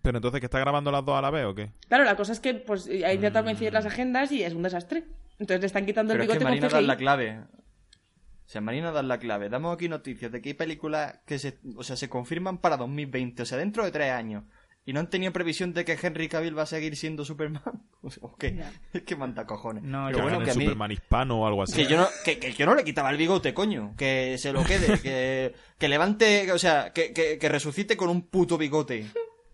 [0.02, 1.72] Pero entonces, ¿que está grabando las dos a la vez o qué?
[1.88, 5.04] Claro, la cosa es que pues ha intentado coincidir las agendas y es un desastre.
[5.40, 7.40] Entonces le están quitando Pero el es que bigote Marina con da la clave.
[7.40, 9.48] O sea, Marina da la clave.
[9.50, 13.44] Damos aquí noticias de que hay películas que se, o sea, se confirman para 2020,
[13.44, 14.44] o sea, dentro de tres años.
[14.86, 17.62] Y no han tenido previsión de que Henry Cavill va a seguir siendo Superman.
[18.22, 18.60] ¿O qué?
[18.94, 19.84] Es que manda cojones.
[19.84, 20.64] No, Que bueno, que a mí...
[20.64, 21.74] Superman hispano o algo así.
[21.76, 23.94] Que yo, no, que, que yo no le quitaba el bigote, coño.
[23.98, 25.00] Que se lo quede.
[25.00, 29.06] Que, que levante, o sea, que, que, que resucite con un puto bigote.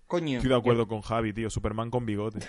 [0.07, 0.37] Coño.
[0.37, 1.49] Estoy de acuerdo con Javi, tío.
[1.49, 2.39] Superman con bigote.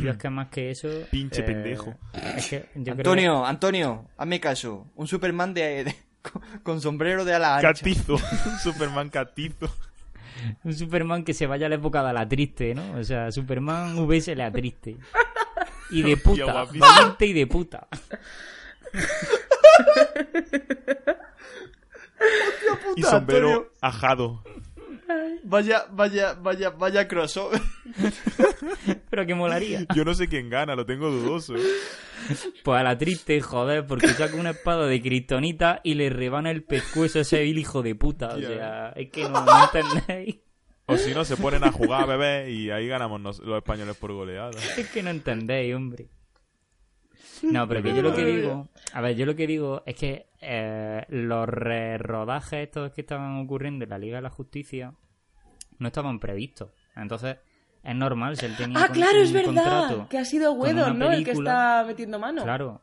[0.00, 0.88] Yo es que más que eso.
[1.10, 1.94] Pinche eh, pendejo.
[2.36, 4.86] Es que yo creo Antonio, Antonio, hazme caso.
[4.94, 7.72] Un Superman de, de- con, con sombrero de ala ancha.
[7.74, 8.16] Catizo.
[8.62, 9.68] Superman catizo.
[10.64, 12.92] Un Superman que se vaya a la época de la triste, ¿no?
[12.98, 14.96] O sea, Superman VS la triste.
[15.90, 16.64] Y de puta.
[16.64, 17.88] Valiente y de puta.
[22.96, 23.72] Y Puta, sombrero Antonio.
[23.80, 24.42] ajado.
[25.44, 27.60] Vaya, vaya, vaya, vaya crossover.
[29.10, 29.86] Pero que molaría.
[29.94, 31.54] Yo no sé quién gana, lo tengo dudoso.
[32.62, 36.62] Pues a la triste, joder, porque saca una espada de kriptonita y le rebana el
[36.62, 38.28] pescuezo a ese vil hijo de puta.
[38.34, 40.36] O sea, es que no, no entendéis.
[40.86, 44.12] O si no, se ponen a jugar bebé y ahí ganamos nos- los españoles por
[44.12, 44.50] goleada.
[44.76, 46.08] Es que no entendéis, hombre.
[47.42, 50.26] No, pero que yo lo que digo, a ver, yo lo que digo es que
[50.40, 54.94] eh, los re- rodajes estos que estaban ocurriendo en la Liga de la Justicia
[55.78, 56.70] no estaban previstos.
[56.96, 57.36] Entonces,
[57.82, 60.08] es normal si él tenía Ah, con- claro, es verdad.
[60.08, 61.12] Que ha sido Whedon, ¿no?
[61.12, 62.42] El que está metiendo mano.
[62.42, 62.82] Claro.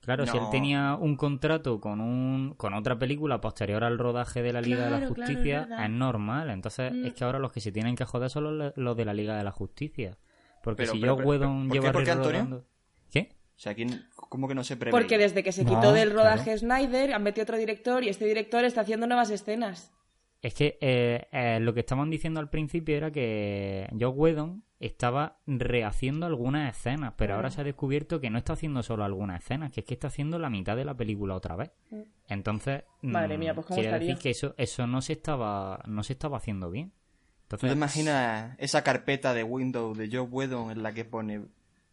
[0.00, 4.52] Claro, si él tenía un contrato con un con otra película posterior al rodaje de
[4.52, 6.50] la Liga de la Claro, claro, es Justicia, es normal.
[6.50, 7.06] Entonces, Mm.
[7.06, 9.34] es que ahora los que se tienen que joder son los, los de la Liga
[9.34, 10.18] de la Justicia.
[10.62, 11.80] Porque Pero, si pero, yo pero, Whedon ¿por qué?
[11.80, 12.38] lleva ¿Por qué, Antonio?
[12.40, 12.64] rodando-
[13.10, 13.32] ¿Qué?
[13.56, 14.90] O sea, ¿quién, ¿cómo que no se prevé?
[14.90, 16.28] Porque desde que se No, quitó del claro.
[16.28, 19.92] rodaje Snyder han metido otro director y este director está haciendo nuevas escenas.
[20.42, 25.38] Es que eh, eh, lo que estaban diciendo al principio era que Joe Whedon estaba
[25.46, 29.70] rehaciendo algunas escenas, pero ahora se ha descubierto que no está haciendo solo algunas escenas,
[29.70, 31.70] que es que está haciendo la mitad de la película otra vez.
[32.28, 34.08] Entonces, Madre mm, mía, pues ¿cómo quiere estaría?
[34.08, 36.90] decir que eso, eso no se estaba, no se estaba haciendo bien.
[37.46, 41.42] ¿Tú Entonces, te imaginas esa carpeta de Windows de Joe Whedon en la que pone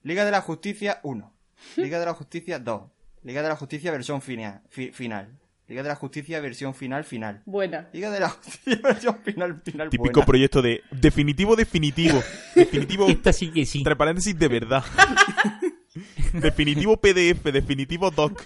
[0.01, 1.31] Liga de la Justicia 1,
[1.77, 2.81] Liga de la Justicia 2,
[3.23, 7.41] Liga de la Justicia versión fina- fi- final, Liga de la Justicia versión final final,
[7.45, 7.87] Buena.
[7.93, 10.25] Liga de la Justicia versión final final Típico buena.
[10.25, 12.21] proyecto de definitivo, definitivo.
[12.55, 13.77] Definitivo, esta sí que sí.
[13.79, 14.83] entre paréntesis, de verdad.
[16.33, 18.41] definitivo PDF, definitivo doc.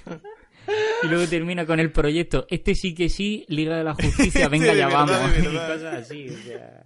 [1.03, 2.45] Y luego termina con el proyecto.
[2.49, 5.37] Este sí que sí, Liga de la Justicia, venga, de ya verdad, vamos.
[5.37, 6.83] Y cosas así, o sea.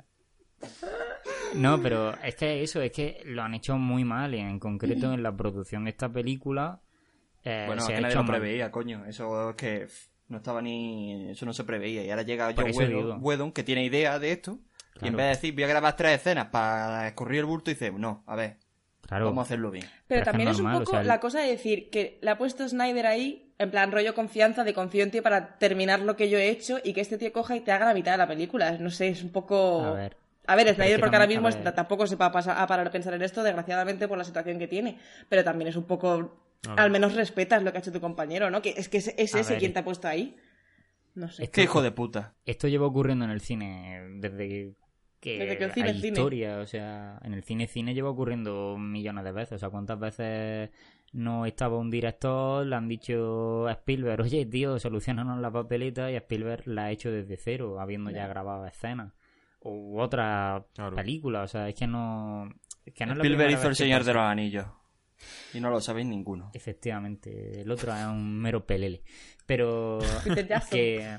[1.56, 4.34] No, pero es que eso, es que lo han hecho muy mal.
[4.36, 6.80] Y en concreto en la producción de esta película.
[7.44, 8.40] eh, Bueno, se es ha que nadie hecho lo mal.
[8.40, 9.06] preveía, coño.
[9.06, 9.88] Eso es que
[10.28, 11.30] no estaba ni.
[11.32, 12.04] Eso no se preveía.
[12.04, 12.66] Y ahora llega Por.
[12.66, 14.60] Whedon, Whedon, que tiene idea de esto.
[15.02, 17.90] Y en vez de decir, voy a grabar tres escenas para escurrir el bulto, dice,
[17.90, 18.58] no, a ver,
[19.08, 19.26] Claro.
[19.26, 19.86] vamos a hacerlo bien.
[20.10, 22.20] Pero que también es es un poco o sea, el- la cosa de decir que
[22.22, 26.02] le ha puesto Snyder ahí, en plan rollo confianza, de confío en ti para terminar
[26.02, 28.12] lo que yo he hecho y que este tío coja y te haga la mitad
[28.12, 28.72] de la película.
[28.78, 29.86] No sé, es un poco...
[29.86, 30.18] A ver.
[30.50, 33.14] A ver, Snyder porque ahora mismo tampoco se va a, pasar, a parar a pensar
[33.14, 34.98] en esto, desgraciadamente por la situación que tiene.
[35.30, 36.44] Pero también es un poco...
[36.76, 38.62] Al menos respetas lo que ha hecho tu compañero, ¿no?
[38.62, 39.60] Que es que es, ese ver.
[39.60, 40.36] quien te ha puesto ahí.
[41.14, 41.44] No sé.
[41.44, 42.34] Es Qué hijo de puta.
[42.46, 44.74] Esto lleva ocurriendo en el cine desde
[45.20, 46.18] que, Desde que el cine hay es cine.
[46.18, 50.00] historia, o sea, en el cine cine lleva ocurriendo millones de veces, o sea, cuántas
[50.00, 50.72] veces
[51.14, 56.16] no estaba un director, le han dicho a Spielberg, oye tío, solucionanos la papeleta y
[56.16, 59.14] Spielberg la ha hecho desde cero, habiendo ya grabado escenas
[59.62, 60.96] u otra Claro.
[60.96, 62.50] película, o sea, es que no,
[62.86, 64.10] es que no Spielberg hizo El Señor pasa.
[64.12, 64.66] de los Anillos.
[65.54, 66.50] Y no lo sabéis ninguno.
[66.54, 69.02] Efectivamente, el otro es un mero pelele.
[69.46, 70.00] Pero
[70.72, 71.18] que,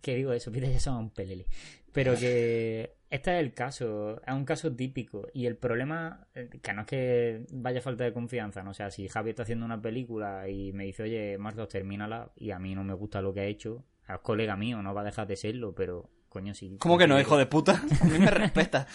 [0.00, 1.46] que digo eso, Peter Jackson es un pelele.
[1.92, 5.28] Pero que este es el caso, es un caso típico.
[5.34, 8.70] Y el problema, eh, que no es que vaya falta de confianza, ¿no?
[8.70, 12.50] O sea, si Javi está haciendo una película y me dice, oye, Marcos, termínala, y
[12.50, 15.04] a mí no me gusta lo que ha hecho, es colega mío, no va a
[15.04, 16.52] dejar de serlo, pero coño.
[16.78, 17.82] ¿Cómo que no, hijo de puta?
[18.00, 18.86] A mí me respeta.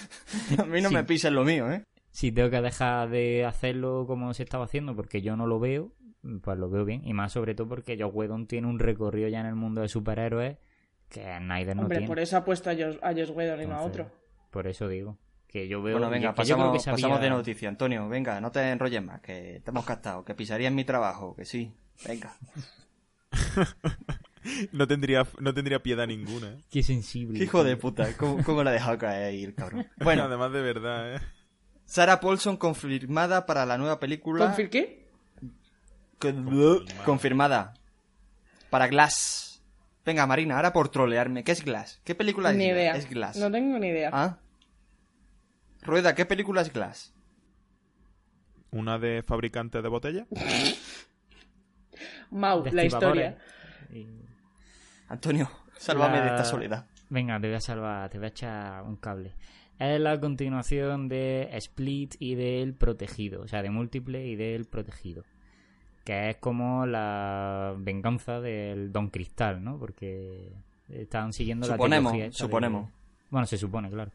[0.58, 0.95] A mí no Sí.
[0.95, 1.84] me pisa en lo mío, ¿eh?
[2.10, 5.93] si tengo que dejar de hacerlo como se estaba haciendo porque yo no lo veo,
[6.41, 7.06] pues lo veo bien.
[7.06, 9.88] Y más sobre todo porque Joss Whedon tiene un recorrido ya en el mundo de
[9.88, 10.58] superhéroes
[11.10, 12.08] que Snyder no Hombre, tiene.
[12.08, 14.10] por eso ha puesto a Josh, a Joss Whedon y no a otro.
[14.50, 15.17] Por eso digo.
[15.47, 15.97] Que yo veo.
[15.97, 17.69] Bueno, venga, que yo creo pasamos, que sabía- pasamos de noticia.
[17.69, 21.45] Antonio, venga, no te enrolles más, que te hemos captado, que pisarías mi trabajo, que
[21.45, 21.71] sí.
[22.06, 22.36] Venga.
[24.71, 26.49] No tendría, no tendría piedad ninguna.
[26.49, 26.57] ¿eh?
[26.69, 27.38] Qué sensible.
[27.38, 29.88] Qué hijo de puta, ¿cómo, cómo la ha dejado caer ahí el cabrón?
[29.97, 31.19] Bueno, Además de verdad, ¿eh?
[31.86, 34.45] Sarah Paulson confirmada para la nueva película.
[34.45, 35.07] ¿Confir qué?
[36.19, 37.73] Con- Confirmada.
[38.69, 39.63] Para Glass.
[40.05, 41.43] Venga, Marina, ahora por trolearme.
[41.43, 42.01] ¿Qué es Glass?
[42.03, 42.75] ¿Qué película es Ni Glass?
[42.77, 42.95] idea.
[42.95, 43.38] Es Glass.
[43.38, 44.10] No tengo ni idea.
[44.13, 44.39] ¿Ah?
[45.81, 47.13] Rueda, ¿qué película es Glass?
[48.71, 50.27] Una de fabricantes de botellas.
[52.31, 53.38] Mau, De la historia.
[53.93, 54.05] Y-
[55.07, 56.85] Antonio, sálvame La- de esta soledad.
[57.09, 59.33] Venga, te voy a salvar, te voy a echar un cable.
[59.79, 65.23] Es la continuación de Split y del Protegido, o sea, de Múltiple y del Protegido.
[66.03, 69.77] Que es como la venganza del Don Cristal, ¿no?
[69.77, 70.51] Porque
[70.89, 72.25] están siguiendo Suponemos, la trilogía.
[72.25, 72.89] de- suponemos.
[73.29, 74.11] Bueno, se supone, claro.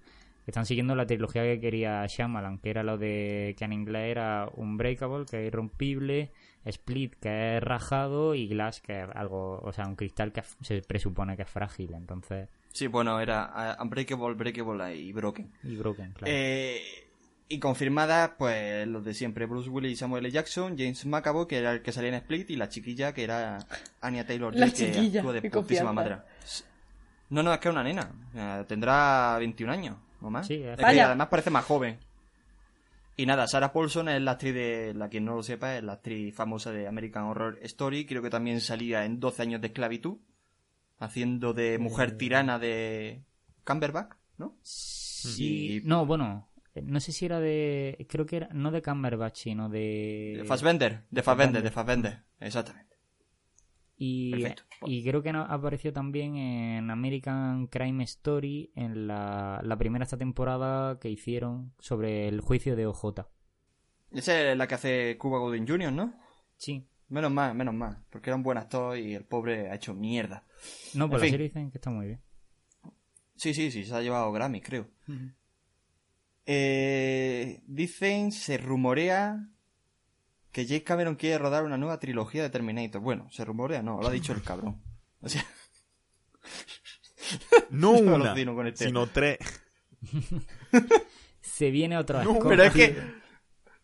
[0.46, 4.48] Están siguiendo la trilogía que quería Shyamalan, que era lo de que en inglés era
[4.56, 6.32] Unbreakable, que es irrompible,
[6.64, 10.80] Split, que es rajado, y Glass, que es algo, o sea, un cristal que se
[10.82, 15.52] presupone que es frágil, entonces, Sí, bueno, era Unbreakable, Breakable y Broken.
[15.62, 16.32] y broken, claro.
[16.34, 16.80] Eh,
[17.48, 19.44] y confirmada, pues, los de siempre.
[19.44, 20.32] Bruce Willis y Samuel L.
[20.32, 23.58] Jackson, James McAvoy, que era el que salía en Split, y la chiquilla, que era
[24.00, 26.16] Anya Taylor-Joy, La que chiquilla, actúa de putísima madre.
[27.28, 28.10] No, no, es que es una nena.
[28.34, 30.46] Eh, tendrá 21 años, o más.
[30.46, 31.98] Sí, es- es que además parece más joven.
[33.16, 35.94] Y nada, Sarah Paulson es la actriz de, la quien no lo sepa, es la
[35.94, 38.06] actriz famosa de American Horror Story.
[38.06, 40.16] Creo que también salía en 12 años de esclavitud,
[40.98, 43.22] haciendo de mujer tirana de
[43.64, 44.56] Camberback, ¿no?
[44.62, 48.82] Sí, y- no, bueno, eh, no sé si era de, creo que era, no de
[48.82, 50.34] Cumberbatch, sino de...
[50.38, 52.91] De Fassbender, de Fassbender, de Fassbender, exactamente.
[54.04, 60.98] Y, creo que apareció también en American Crime Story en la, la primera esta temporada
[60.98, 63.20] que hicieron sobre el juicio de OJ.
[64.10, 66.18] Esa es la que hace Cuba Gooding Jr., ¿no?
[66.56, 66.84] Sí.
[67.10, 70.46] Menos mal, menos mal, porque era un buen actor y el pobre ha hecho mierda.
[70.94, 71.20] No, fin.
[71.20, 72.20] serie dicen que está muy bien.
[73.36, 74.88] Sí, sí, sí, se ha llevado Grammy, creo.
[76.44, 79.48] Eh, dicen, se rumorea
[80.52, 83.00] que James Cameron quiere rodar una nueva trilogía de Terminator.
[83.00, 84.82] Bueno, se rumorea, no, lo ha dicho el cabrón.
[85.20, 85.44] O sea,
[87.70, 88.86] No una, con este.
[88.86, 89.38] sino tres.
[91.40, 92.42] Se viene otra No, vez.
[92.48, 92.96] pero es que,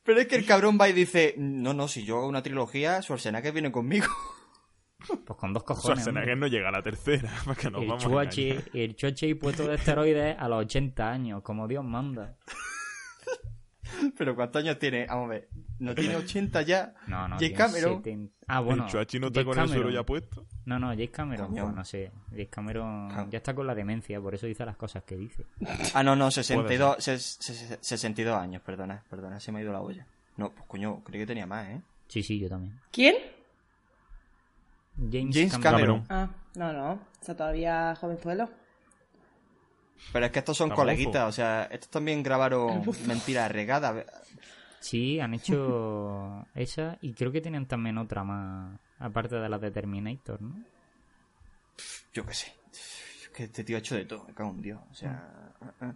[0.03, 3.01] pero es que el cabrón va y dice, no, no, si yo hago una trilogía,
[3.03, 4.07] Schwarzenegger viene conmigo.
[5.07, 6.01] Pues con dos cojones.
[6.01, 6.49] Schwarzenegger hombre.
[6.51, 7.33] no llega a la tercera.
[7.45, 8.71] Porque nos El vamos a chuache, engañar.
[8.77, 12.37] el choche y puesto de esteroides a los 80 años, como Dios manda.
[14.17, 15.07] Pero ¿cuántos años tiene?
[15.07, 15.49] Vamos a ver,
[15.79, 16.95] ¿no tiene 80 ya?
[17.07, 17.37] No, no.
[17.37, 17.97] James tiene Cameron.
[17.99, 18.35] 70.
[18.47, 18.85] Ah, bueno.
[18.85, 20.03] el chuachi no está James con el suelo Cameron.
[20.03, 20.47] ya puesto.
[20.65, 22.11] No, no, James Cameron, pues no sé.
[22.31, 23.31] James Cameron Claro.
[23.31, 25.45] ya está con la demencia, por eso dice las cosas que dice.
[25.95, 29.81] Ah, no, no, 62, ses- ses- 62 años, perdona, perdona, se me ha ido la
[29.81, 30.07] olla.
[30.37, 31.81] No, pues coño, creí que tenía más, ¿eh?
[32.09, 32.79] Sí, sí, yo también.
[32.93, 33.17] ¿Quién?
[34.97, 36.03] James, James Cameron.
[36.03, 36.07] Cameron.
[36.11, 37.01] Ah, no, no.
[37.21, 38.49] Está todavía jovenzuelo.
[40.13, 44.05] Pero es que estos son coleguitas, o sea, estos también grabaron mentiras regadas.
[44.81, 49.71] Sí, han hecho esa y creo que tienen también otra más, aparte de la de
[49.71, 50.55] Terminator, ¿no?
[52.13, 52.55] Yo qué sé.
[52.73, 54.81] Es que este tío ha hecho de todo, me cago en Dios.
[54.91, 55.55] O sea.
[55.61, 55.95] ah, ah.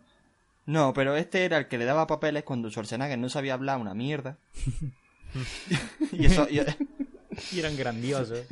[0.66, 3.94] No, pero este era el que le daba papeles cuando Schwarzenegger no sabía hablar una
[3.94, 4.38] mierda.
[6.12, 6.46] y eso.
[6.50, 6.60] Y,
[7.52, 8.44] Y eran grandiosos.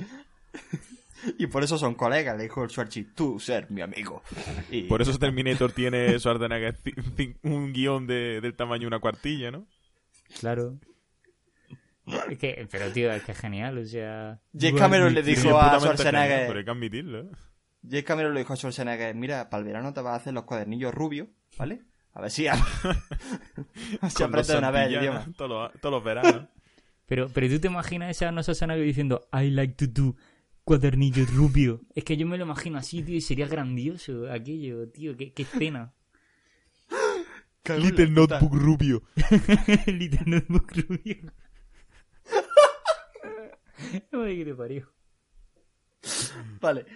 [1.38, 4.22] Y por eso son colegas, le dijo el Schwarzi, tú ser mi amigo.
[4.70, 6.76] Y, Por eso Terminator tiene Schwarzenegger
[7.42, 9.66] un guion de, del tamaño de una cuartilla, ¿no?
[10.38, 10.78] Claro.
[12.28, 14.40] Es que, pero tío, es que es genial, o sea...
[14.58, 16.46] James Cameron le dijo a Schwarzenegger.
[16.46, 17.20] Pero hay que admitirlo.
[17.20, 17.30] ¿eh?
[17.82, 20.44] James Cameron le dijo a Schwarzenegger, mira, para el verano te vas a hacer los
[20.44, 21.82] cuadernillos rubios, ¿vale?
[22.12, 22.56] A ver si, a...
[24.08, 25.26] si aprendes de una vez el idioma.
[25.36, 26.48] Todos los, todos los veranos.
[27.06, 30.16] Pero, pero tú te imaginas esa no Schwarzenegger diciendo I like to do
[30.70, 31.80] cuadernillos rubio.
[31.96, 35.42] Es que yo me lo imagino así, tío, y sería grandioso aquello, tío, qué, qué
[35.42, 35.92] escena.
[37.76, 38.08] Little.
[38.10, 39.02] Notebook Rubio.
[39.88, 41.32] Little Notebook rubio.
[44.12, 44.92] Ay, qué te parió.
[46.60, 46.86] Vale.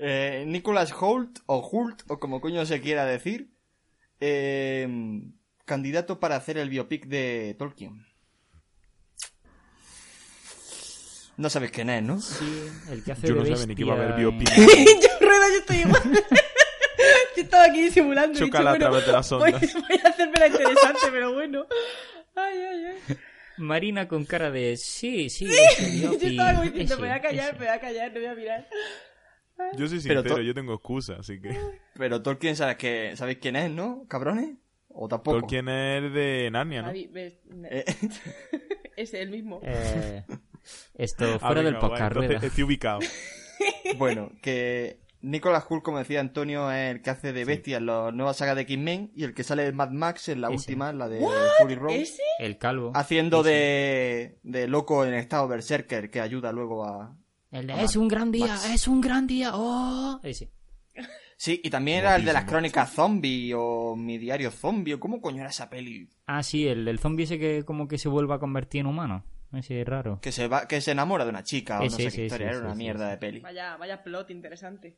[0.00, 3.52] Eh, Nicholas Holt, o Hult, o como coño se quiera decir,
[4.18, 5.22] eh,
[5.64, 8.04] candidato para hacer el biopic de Tolkien.
[11.36, 12.18] No sabes quién es, ¿no?
[12.20, 14.48] Sí, el que hace Yo de no sabía ni que iba a haber biopic.
[14.56, 14.62] yo,
[15.20, 16.02] Rueda, yo estoy igual.
[17.36, 18.38] yo estaba aquí disimulando.
[18.38, 19.74] he dicho, a bueno, través de las voy, ondas.
[19.74, 21.66] voy a hacerme la interesante, pero bueno.
[22.34, 23.16] Ay, ay, ay.
[23.58, 25.46] Marina con cara de sí, sí,
[26.02, 27.52] Yo estaba como diciendo, ese, me voy a callar, ese.
[27.54, 28.68] me voy a callar, no voy a mirar.
[29.78, 31.58] Yo soy Pero sincero, to- yo tengo excusa, así que...
[31.98, 34.04] Pero Tolkien, ¿sabes, que, ¿sabes quién es, no?
[34.08, 34.56] ¿Cabrones?
[34.88, 35.38] ¿O tampoco?
[35.40, 36.88] Tolkien es el de Narnia, ¿no?
[36.88, 37.84] Javi, ves, me- Eh,
[38.96, 39.60] Ese, el mismo.
[39.62, 40.24] Eh,
[40.94, 42.16] esto Ah, fuera del podcast.
[42.16, 43.00] Estoy ubicado.
[43.96, 48.12] Bueno, que Nicolas Hull, como decía Antonio, es el que hace de bestia en la
[48.12, 50.56] nueva saga de X-Men y el que sale de Mad Max en la Ese.
[50.56, 51.26] última, la de
[51.58, 51.94] Fury Road.
[51.94, 52.22] ¿Ese?
[52.38, 52.92] El calvo.
[52.94, 53.48] Haciendo Ese.
[53.50, 57.16] de, de loco en estado berserker que ayuda luego a...
[57.50, 58.68] El de, es un gran día, Max.
[58.70, 59.52] es un gran día.
[59.54, 60.20] Oh.
[60.22, 60.50] Ese.
[61.38, 65.20] Sí, y también era el de las crónicas zombie o mi diario zombie o cómo
[65.22, 66.10] coño era esa peli.
[66.26, 69.24] Ah, sí, el del zombie ese que como que se vuelve a convertir en humano.
[69.52, 70.18] Ese es raro.
[70.20, 72.46] Que se va, que se enamora de una chica o no sé ese, qué historia,
[72.48, 73.10] ese, era una ese, mierda ese.
[73.12, 73.40] de peli.
[73.40, 74.96] Vaya, vaya plot interesante.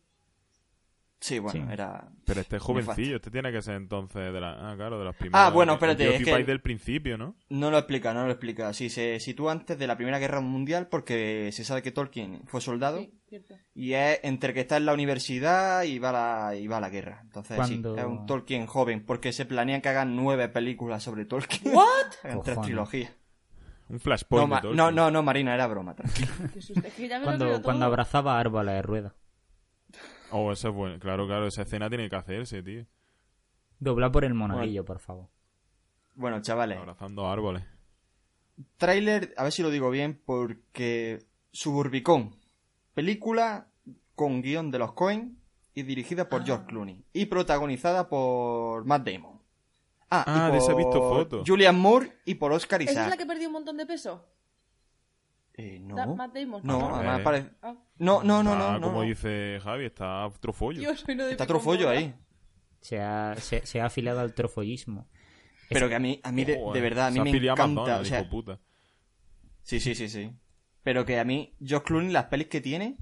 [1.20, 1.72] Sí, bueno, Sí.
[1.72, 2.08] era...
[2.24, 4.70] Pero este es jovencillo, este tiene que ser entonces de la...
[4.70, 5.40] Ah, claro, de los primeros.
[5.40, 7.34] Ah, bueno, el espérate, tío es que el- del principio, ¿no?
[7.48, 8.72] No lo explica, no lo explica.
[8.72, 12.60] Sí, se sitúa antes de la Primera Guerra Mundial porque se sabe que Tolkien fue
[12.60, 13.56] soldado Sí, cierto.
[13.74, 16.12] y es entre que está en la universidad y va a
[16.52, 17.18] la, y va a la guerra.
[17.24, 21.24] Entonces Cuando- sí, es un Tolkien joven porque se planean que hagan nueve películas sobre
[21.24, 21.74] Tolkien.
[21.74, 21.84] ¿What?
[22.22, 23.10] Hagan tres trilogías.
[23.88, 24.76] Un No, flashpoint Tolkien.
[24.76, 25.94] no, no, no, Marina, era broma.
[27.24, 29.14] Cuando, cuando abrazaba árboles de rueda.
[30.30, 30.98] Oh, eso es bueno.
[30.98, 32.84] Claro, claro, esa escena tiene que hacerse, tío.
[33.78, 35.28] Dobla por el monaguillo, por favor.
[36.14, 37.62] Bueno, chavales, Abrazando árboles.
[38.76, 41.20] tráiler, a ver si lo digo bien, porque
[41.52, 42.36] Suburbicon,
[42.94, 43.68] película
[44.16, 45.38] con guion de los Coen
[45.74, 49.37] y dirigida por George Clooney y protagonizada por Matt Damon.
[50.10, 51.44] Ah, Ah, y de esa he por visto fotos.
[51.46, 53.10] Julian Moore y por Oscar ¿Esa es Isaac.
[53.10, 54.24] la que perdió un montón de peso?
[55.54, 56.14] Eh, no.
[56.14, 56.60] Matt Damon.
[56.64, 57.22] No, Ah, además eh.
[57.24, 57.50] parece...
[57.62, 58.86] Ah, No, no, no, Ah, no, no.
[58.86, 59.08] como no.
[59.08, 60.80] dice Javi, está otro follo.
[60.80, 62.14] Dios, hoy no de Está trofollo ahí.
[62.80, 65.08] Se ha, se, se ha afiliado al trofollismo.
[65.68, 67.98] Pero que a mí, a mí de, verdad, a mí me encanta.
[68.00, 68.60] O sea, hijo puta.
[69.62, 70.32] Sí, sí, sí, sí.
[70.84, 72.96] Pero que a mí, George Clooney, las pelis que tiene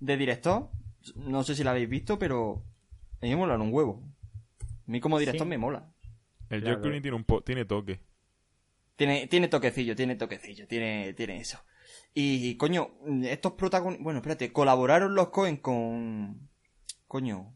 [0.00, 0.70] de director,
[1.14, 2.64] no sé si la habéis visto, pero
[3.20, 4.02] a mí me molan un huevo.
[4.62, 5.48] A mí como director Sí.
[5.50, 5.92] me mola.
[6.50, 6.64] El Claro.
[6.76, 8.00] George Clooney tiene, un po- tiene toque.
[8.96, 11.62] Tiene, tiene toquecillo, tiene toquecillo, tiene, tiene eso.
[12.14, 12.90] Y, coño,
[13.24, 14.02] estos protagonistas...
[14.02, 16.48] Bueno, espérate, colaboraron los Cohen con...
[17.06, 17.54] Coño.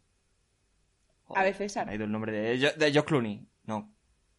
[1.35, 1.87] A ver, César.
[1.87, 3.47] Me ha ido el nombre de, de George Clooney.
[3.65, 3.93] No.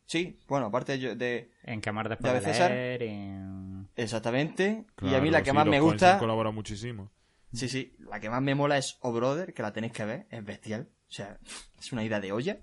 [0.06, 1.16] Sí, bueno, aparte de...
[1.16, 2.72] de- En quemar ¿Ya después ves, de César?
[2.72, 3.90] leer, en...
[3.96, 4.86] exactamente.
[5.02, 6.20] y a mí la que sí, más los me gusta...
[6.20, 7.12] colaborado muchísimo.
[7.54, 10.28] Sí, sí, la que más me mola es O Brother, que la tenéis que ver,
[10.30, 10.90] es bestial.
[11.08, 11.38] O sea,
[11.80, 12.60] es una ida de olla.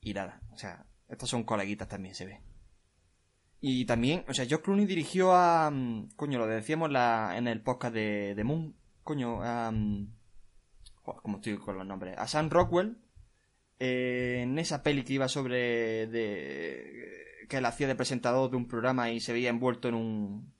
[0.00, 2.40] Y nada, o sea, estos son coleguitas también, se ve.
[3.60, 5.70] Y también, o sea, George Clooney dirigió a...
[5.70, 8.74] mm, Coño, lo decíamos la, en el podcast de, de Moon.
[9.04, 9.70] Coño, a...
[9.70, 10.08] mm,
[11.02, 12.16] joder, ¿Cómo estoy con los nombres?
[12.16, 12.96] A Sam Rockwell.
[13.78, 16.06] eh, en esa peli que iba sobre...
[16.06, 20.54] De, que él hacía de presentador de un programa y se veía envuelto en un...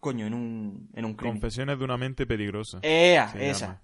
[0.00, 0.90] Coño, en un...
[0.94, 1.36] En un crimen.
[1.36, 2.80] Confesiones de una mente peligrosa.
[2.82, 3.66] Ea, esa.
[3.66, 3.82] llama.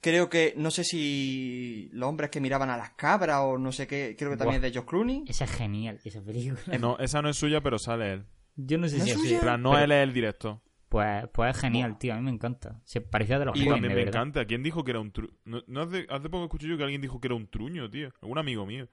[0.00, 3.86] Creo que, no sé si los hombres que miraban a las cabras o no sé
[3.88, 4.66] qué, creo que también Buah.
[4.68, 5.24] es de George Clooney.
[5.26, 6.78] Esa es genial, esa película.
[6.78, 8.24] No, esa no es suya, pero sale él.
[8.54, 9.34] Yo no sé ¿No si es suya?
[9.36, 10.60] En plan, no pero- él es el director.
[10.88, 12.14] Pues, pues es genial, tío.
[12.14, 12.80] A mí me encanta.
[12.84, 14.22] Se parecía de los Y Coen, también de me verdad.
[14.22, 14.46] encanta.
[14.46, 15.32] ¿Quién dijo que era un truño?
[15.44, 18.10] No, no hace, hace poco escuché yo que alguien dijo que era un truño, tío.
[18.22, 18.88] Un amigo mío.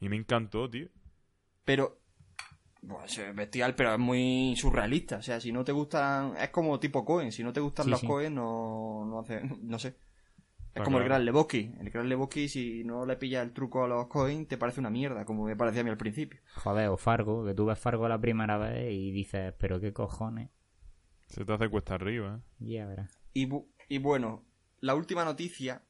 [0.00, 0.88] Y me encantó, tío.
[1.66, 1.98] Pero,
[2.86, 5.16] pues es bestial, pero es muy surrealista.
[5.18, 7.30] O sea, si no te gustan, es como tipo Cohen.
[7.30, 8.06] Si no te gustan Sí, los sí.
[8.06, 9.96] Cohen, no, no hace, no sé.
[10.74, 11.04] Es como el.
[11.04, 11.72] Gran Lebowski.
[11.80, 14.90] El Gran Lebowski, si no le pillas el truco a los Cohen, te parece una
[14.90, 16.40] mierda, como me parecía a mí al principio.
[16.56, 20.50] Joder, o Fargo, que tú ves Fargo la primera vez y dices, pero qué cojones.
[21.28, 22.42] Se te hace cuesta arriba, ¿eh?
[22.58, 23.10] Ya verás.
[23.32, 24.44] Y, bu- y bueno,
[24.80, 25.82] la última noticia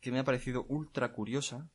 [0.00, 1.68] que me ha parecido ultra curiosa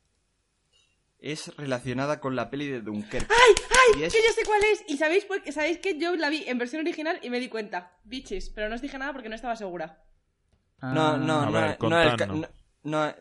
[1.18, 3.26] es relacionada con la peli de Dunkerque.
[3.30, 3.54] ¡Ay!
[3.96, 4.02] ¡Ay!
[4.04, 4.84] Es- Que yo sé cuál es.
[4.88, 7.98] ¿Y sabéis, por sabéis que yo la vi en versión original y me di cuenta?
[8.04, 8.50] Bitches.
[8.50, 10.02] Pero no os dije nada porque no estaba segura.
[10.82, 12.48] No, no, a no, ver, es- no es el no-
[12.84, 13.14] no es-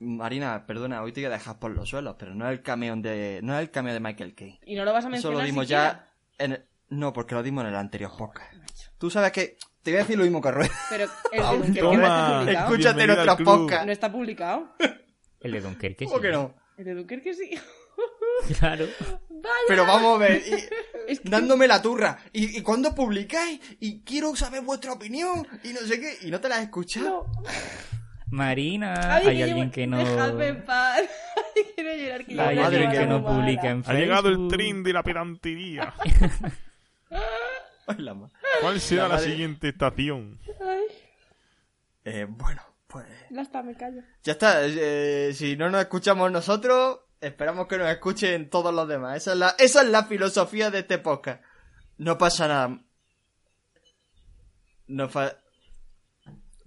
[0.00, 2.94] Marina, perdona, hoy te voy a dejar por los suelos, pero no es el cameo
[2.96, 4.60] de, no es el cameo de Michael Caine.
[4.66, 6.10] Y no lo vas a Eso mencionar lo dimos siquiera.
[6.38, 8.52] ya en el- no, porque lo dimos en el anterior podcast.
[8.98, 10.70] Tú sabes que te voy a decir lo mismo que Rueda.
[10.90, 11.40] Pero el de
[11.80, 11.96] Dunkerque toma.
[11.96, 12.68] no está publicado.
[12.74, 13.86] Escúchate nuestros podcasts.
[13.86, 14.68] No está publicado.
[15.40, 16.22] El de Dunkerque, ¿Cómo sí.
[16.22, 16.54] que no?
[16.76, 17.50] El de Dunkerque sí.
[18.58, 18.86] Claro.
[19.28, 19.54] Vaya.
[19.68, 20.54] Pero vamos a ver, y-
[21.08, 22.18] Es que- dándome la turra.
[22.32, 23.60] ¿Y, y cuándo publicáis?
[23.80, 25.46] Y quiero saber vuestra opinión.
[25.62, 26.16] Y no sé qué.
[26.26, 27.26] ¿Y no te la has escuchado?
[27.34, 27.42] No.
[28.30, 29.98] Marina, Ay, hay que alguien que no...
[29.98, 30.98] Dejadme en paz.
[31.56, 32.24] Ay, Quiero llorar.
[32.24, 33.36] Que La Hay alguien que no mala.
[33.36, 34.00] publica en Ha Facebook.
[34.00, 35.94] llegado el tren de la pedantería.
[38.60, 40.38] ¿Cuál será La siguiente estación?
[40.60, 40.84] Ay,
[42.04, 43.06] Eh, bueno, pues...
[43.30, 44.02] ya está, me callo.
[44.22, 44.60] Ya está.
[44.64, 49.16] eh, si no nos escuchamos nosotros, esperamos que nos escuchen todos los demás.
[49.16, 51.42] Esa es la, esa es la filosofía de este podcast.
[51.98, 52.80] No pasa nada.
[54.86, 55.36] No fa...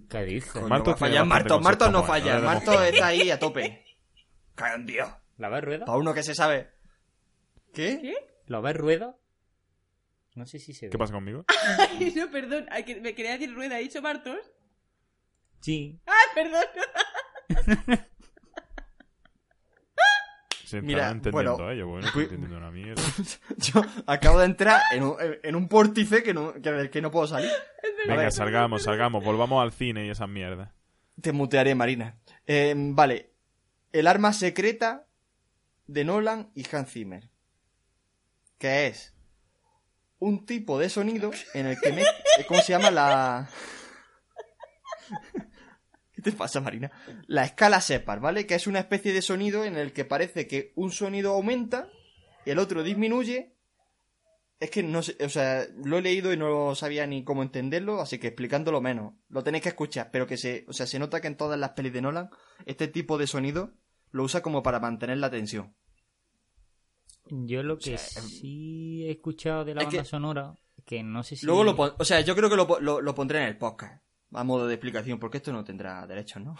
[0.08, 0.62] ¿Qué dices?
[0.62, 1.60] Marto va a tiene fallar bastante Marto.
[1.60, 2.38] Marto no falla.
[2.38, 3.84] Marto está ahí a tope.
[4.80, 5.08] Dios.
[5.36, 5.84] ¿La ves rueda?
[5.84, 6.70] Para uno que se sabe.
[7.72, 7.98] ¿Qué?
[8.00, 8.14] ¿Qué?
[8.46, 9.16] ¿La ves rueda?
[10.34, 10.90] No sé si se ve.
[10.90, 11.44] ¿Qué pasa conmigo?
[11.78, 12.66] Ay, no, perdón.
[12.70, 13.78] Ay, que me quería decir rueda.
[13.78, 14.38] He dicho Martos.
[15.60, 16.00] Sí.
[16.06, 16.64] Ah, perdón.
[20.68, 23.02] Se Mira, entendiendo bueno, ello, bueno, fui- estoy entendiendo una mierda.
[23.56, 27.10] Yo acabo de entrar en un, en un vórtice que no, que, del que no
[27.10, 27.50] puedo salir.
[28.06, 28.32] Venga, ver.
[28.32, 30.68] salgamos, salgamos, volvamos al cine y esas mierdas.
[31.22, 32.18] Te mutearé, Marina.
[32.46, 33.32] Eh, vale.
[33.92, 35.06] El arma secreta
[35.86, 37.30] de Nolan y Hans Zimmer.
[38.58, 39.14] Que es
[40.18, 42.02] un tipo de sonido en el que me...
[42.46, 43.48] ¿Cómo se llama la...?
[46.28, 46.90] ¿Qué te pasa, Marina?
[47.26, 48.46] La escala Separ, ¿vale?
[48.46, 51.88] Que es una especie de sonido en el que parece que un sonido aumenta
[52.46, 53.54] y el otro disminuye.
[54.60, 58.00] Es que no sé, o sea, lo he leído y no sabía ni cómo entenderlo,
[58.00, 59.14] así que explicándolo menos.
[59.28, 61.70] Lo tenéis que escuchar, pero que se, o sea, se nota que en todas las
[61.70, 62.28] pelis de Nolan
[62.66, 63.72] este tipo de sonido
[64.10, 65.74] lo usa como para mantener la tensión.
[67.30, 70.54] Yo lo que sea, em- sí he escuchado de la Es banda que- sonora,
[70.84, 71.46] que no sé si...
[71.46, 74.02] Luego lo pon- o sea, yo creo que lo- lo pondré en el podcast,
[74.32, 76.56] a modo de explicación, porque esto no tendrá derechos, ¿no?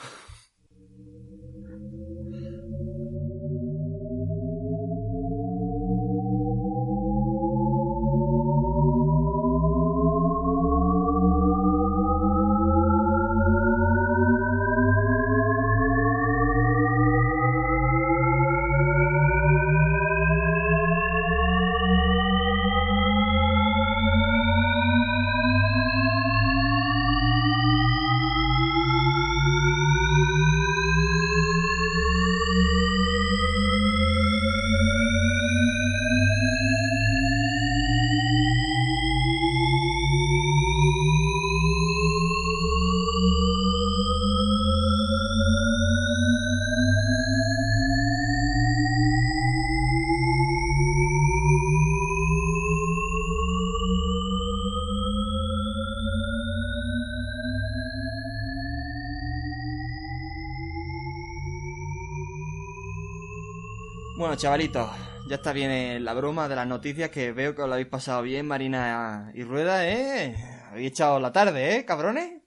[64.38, 64.88] Chavalitos,
[65.28, 67.88] ya está bien eh, la broma de las noticias que veo que os lo habéis
[67.88, 70.36] pasado bien, Marina y Rueda, ¿eh?
[70.70, 72.40] Habéis echado la tarde, ¿eh, cabrones?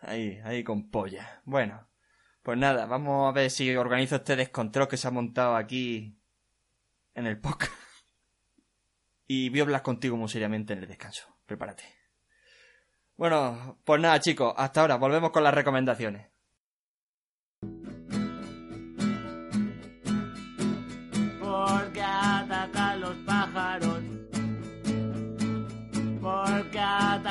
[0.00, 1.42] Ahí, ahí con polla.
[1.44, 1.86] Bueno,
[2.42, 6.18] pues nada, vamos a ver si organizo este descontrol que se ha montado aquí
[7.14, 7.74] en el podcast.
[9.26, 11.28] Y voy a hablar contigo muy seriamente en el descanso.
[11.44, 11.84] Prepárate.
[13.18, 16.29] Bueno, pues nada, chicos, hasta ahora, volvemos con las recomendaciones.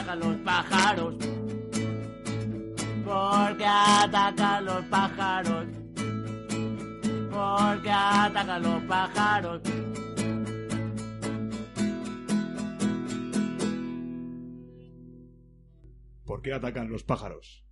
[0.10, 1.16] Atacan los pájaros.
[3.06, 5.68] Porque atacan los pájaros.
[7.32, 9.62] Porque atacan los pájaros.
[16.26, 17.64] ¿Por qué atacan los pájaros?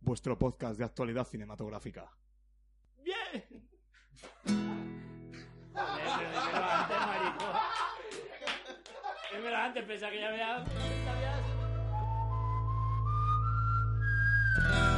[0.00, 2.10] Vuestro podcast de actualidad cinematográfica.
[3.02, 3.44] Bien.
[9.32, 11.01] Dímelo antes, pensaba que ya había...
[14.54, 14.91] Bueno,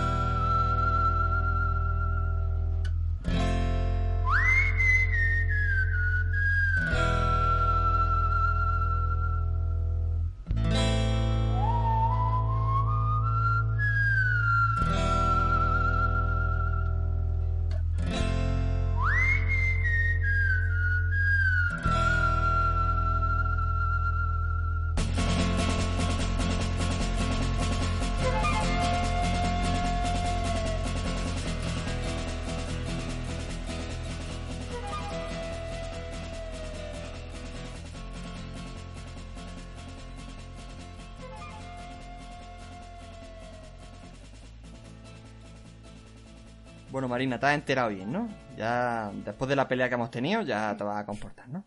[47.14, 48.28] Marina, te has enterado bien, ¿no?
[48.56, 51.64] Ya, después de la pelea que hemos tenido, ya te vas a comportar, ¿no?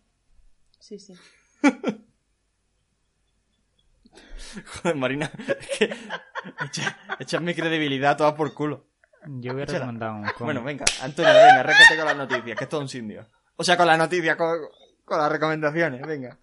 [0.77, 1.13] Sí, sí.
[4.65, 5.85] Joder, Marina, es que
[6.65, 8.87] echa- echas mi credibilidad toda por culo.
[9.25, 10.39] Yo voy a recomendar un cómic.
[10.39, 13.25] Bueno, venga, Antonio, venga, récate con las noticias, que esto es un sindio.
[13.55, 14.57] O sea, con las noticias, con,
[15.05, 16.37] con las recomendaciones, venga.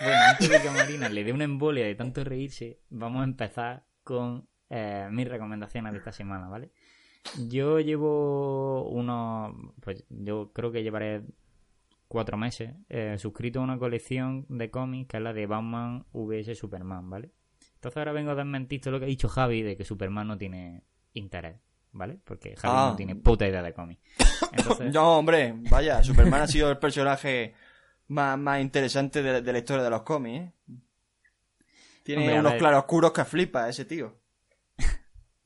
[0.00, 3.24] Bueno, antes de que a Marina le dé una embolia de tanto reírse, vamos a
[3.24, 6.72] empezar con eh, mis recomendaciones de esta semana, ¿vale?
[7.48, 11.22] Yo llevo unos, pues yo creo que llevaré
[12.06, 16.56] cuatro meses eh, suscrito a una colección de cómics que es la de Batman vs
[16.58, 17.30] Superman, ¿vale?
[17.76, 20.38] Entonces ahora vengo a desmentir todo lo que ha dicho Javi de que Superman no
[20.38, 21.56] tiene interés,
[21.92, 22.18] ¿vale?
[22.24, 22.88] Porque Javi Ah.
[22.90, 24.00] no tiene puta idea de cómics.
[24.52, 27.54] Entonces, No, hombre, vaya, Superman ha sido el personaje
[28.08, 30.52] más, más interesante de, de la historia de los cómics, ¿eh?
[32.02, 34.14] Tiene Hombre, unos claroscuros que flipa ese tío.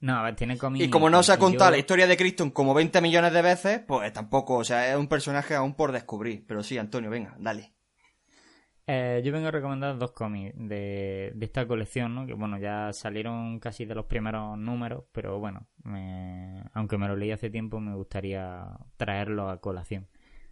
[0.00, 0.84] No, a ver, tiene cómics.
[0.84, 3.42] Y como no se ha yo- contado la historia de Criston como 20 millones de
[3.42, 6.44] veces, pues tampoco, o sea, es un personaje aún por descubrir.
[6.46, 7.74] Pero sí, Antonio, venga, dale.
[8.90, 12.26] Eh, yo vengo a recomendar dos cómics de, de esta colección, ¿no?
[12.26, 17.14] Que bueno, ya salieron casi de los primeros números, pero bueno, me- aunque me lo
[17.14, 20.08] leí hace tiempo, me gustaría traerlo a colación.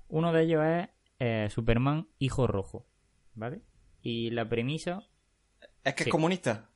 [0.08, 0.88] Uno de ellos es
[1.18, 2.86] eh, Superman Hijo Rojo,
[3.34, 3.62] ¿vale?
[4.02, 5.00] Y la premisa,
[5.82, 6.10] Es que Sí.
[6.10, 6.68] es comunista.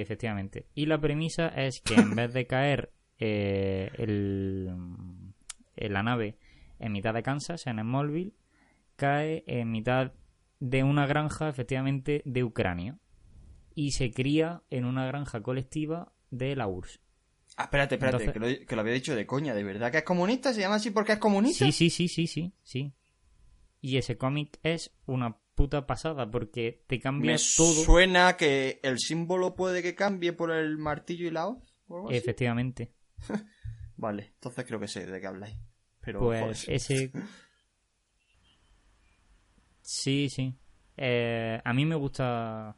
[0.00, 4.70] Efectivamente, y la premisa es que en vez de caer eh, el,
[5.76, 6.36] en la nave
[6.78, 8.32] en mitad de Kansas, en Smallville,
[8.96, 10.12] cae en mitad
[10.58, 12.98] de una granja, efectivamente, de Ucrania.
[13.74, 17.00] Y se cría en una granja colectiva de la URSS.
[17.56, 19.98] Ah, espérate, espérate, Entonces- que, lo, que lo había dicho de coña, ¿de verdad que
[19.98, 20.52] es comunista?
[20.52, 21.64] ¿Se llama así porque es comunista?
[21.66, 22.92] Sí, sí, sí, sí, sí, sí.
[23.80, 27.84] Y ese cómic es una puta pasada porque te cambia Me todo.
[27.84, 31.58] suena que el símbolo puede que cambie por el martillo y la hoz.
[32.10, 32.92] Efectivamente.
[33.96, 35.56] Vale, entonces creo que sé de qué habláis.
[36.00, 37.12] Pero, Pues ese.
[39.82, 40.58] Sí, sí.
[40.96, 42.76] Eh, a mí me gusta.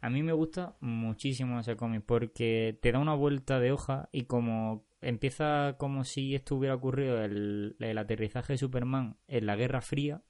[0.00, 4.24] A mí me gusta muchísimo ese cómic porque te da una vuelta de hoja y
[4.24, 9.80] como empieza como si esto hubiera ocurrido el, el aterrizaje de Superman en la Guerra
[9.80, 10.22] Fría,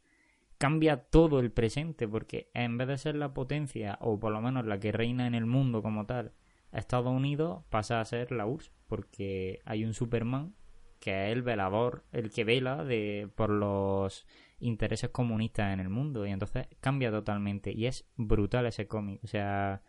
[0.58, 4.66] cambia todo el presente porque en vez de ser la potencia o por lo menos
[4.66, 6.32] la que reina en el mundo como tal,
[6.72, 10.54] Estados Unidos pasa a ser la URSS porque hay un Superman
[11.00, 14.26] que es el velador, el que vela de por los
[14.58, 19.28] intereses comunistas en el mundo y entonces cambia totalmente y es brutal ese cómic, o
[19.28, 19.82] sea,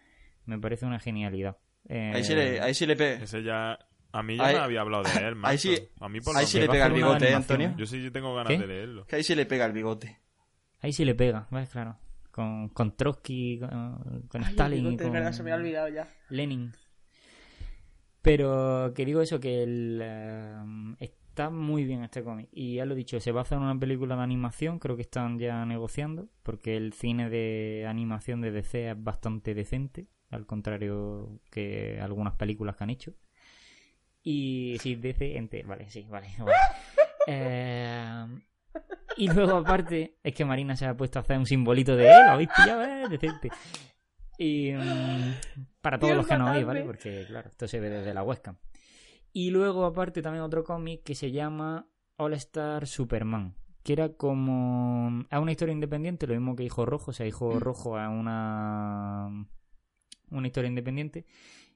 [0.46, 1.58] me parece una genialidad.
[1.88, 3.24] Eh, Ahí sí le, ahí sí le pega.
[3.24, 3.80] Ese ya...
[4.12, 5.58] A mí ya Ahí- me había hablado de él, ahí macho.
[5.58, 7.34] sí- A mí por Ahí sí le pega el bigote, ¿eh.
[7.36, 7.74] Antonio.
[7.78, 8.58] Yo sí yo tengo ganas ¿Qué?
[8.60, 9.06] de leerlo.
[9.06, 10.19] Que ahí sí le pega el bigote.
[10.82, 11.70] Ahí sí le pega, ¿ves?
[11.70, 11.98] Claro.
[12.32, 16.08] Con, con Trotsky, con, con Ay, Stalin con verdad, se me había olvidado ya.
[16.30, 16.72] Lenin.
[18.22, 20.56] Pero que digo eso, que el, eh,
[21.40, 22.50] está muy bien este cómic.
[22.52, 25.04] Y ya lo he dicho, se va a hacer una película de animación, creo que
[25.04, 31.40] están ya negociando, porque el cine de animación de DC es bastante decente, al contrario
[31.50, 33.14] que algunas películas que han hecho.
[34.22, 36.28] Y sí, DC, ente, vale, sí, vale.
[36.40, 36.54] vale.
[37.32, 38.26] Eh,
[39.18, 42.26] y luego aparte, es que Marina se ha puesto a hacer un simbolito de él,
[42.26, 42.84] ¿lo habéis pillado?
[42.84, 43.10] Eh?
[43.10, 43.50] Decente.
[44.38, 45.34] Y mm,
[45.82, 46.84] para todos Dios, los que no oís, ¿vale?
[46.84, 48.56] Porque, claro, esto se ve desde la webcam.
[49.34, 53.56] Y luego, aparte, también otro cómic que se llama All Star Superman.
[53.84, 55.26] Que era como.
[55.30, 57.12] Es una historia independiente, lo mismo que Hijo Rojo.
[57.12, 59.48] O sea, Hijo Rojo es una.
[60.32, 61.26] Una historia independiente.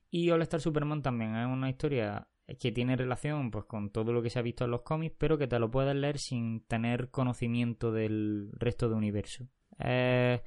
[0.09, 2.27] Y All Star Superman también es una historia
[2.59, 5.37] que tiene relación pues con todo lo que se ha visto en los cómics, pero
[5.37, 9.47] que te lo puedes leer sin tener conocimiento del resto del universo.
[9.79, 10.41] Eh,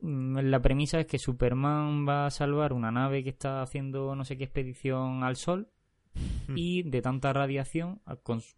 [0.00, 4.24] mm, la premisa es que Superman va a salvar una nave que está haciendo no
[4.24, 5.70] sé qué expedición al Sol
[6.48, 8.00] y de tanta radiación,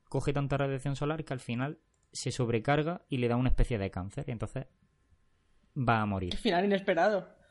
[0.08, 1.78] coge tanta radiación solar que al final
[2.12, 4.24] se sobrecarga y le da una especie de cáncer.
[4.28, 4.66] Y entonces
[5.76, 6.32] va a morir.
[6.32, 7.41] Al final inesperado.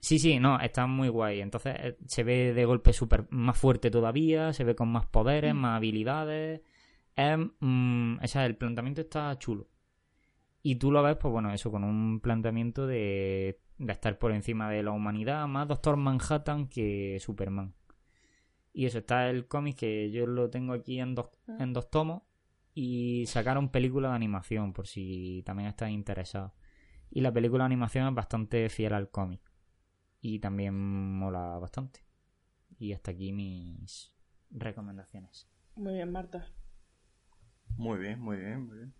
[0.00, 1.40] Sí, sí, no, está muy guay.
[1.40, 5.54] Entonces eh, se ve de golpe super más fuerte todavía, se ve con más poderes,
[5.54, 6.62] más habilidades.
[7.16, 9.68] Es, mm, o sea, el planteamiento está chulo.
[10.62, 14.70] Y tú lo ves, pues bueno, eso con un planteamiento de, de estar por encima
[14.70, 17.74] de la humanidad, más Doctor Manhattan que Superman.
[18.72, 22.22] Y eso, está el cómic que yo lo tengo aquí en dos, en dos tomos.
[22.74, 26.54] Y sacaron película de animación, por si también estás interesado.
[27.10, 29.49] Y la película de animación es bastante fiel al cómic
[30.20, 32.00] y también mola bastante.
[32.78, 34.12] Y hasta aquí mis
[34.50, 35.48] recomendaciones.
[35.76, 36.46] Muy bien, Marta.
[37.76, 38.94] Muy bien, muy bien, muy bien.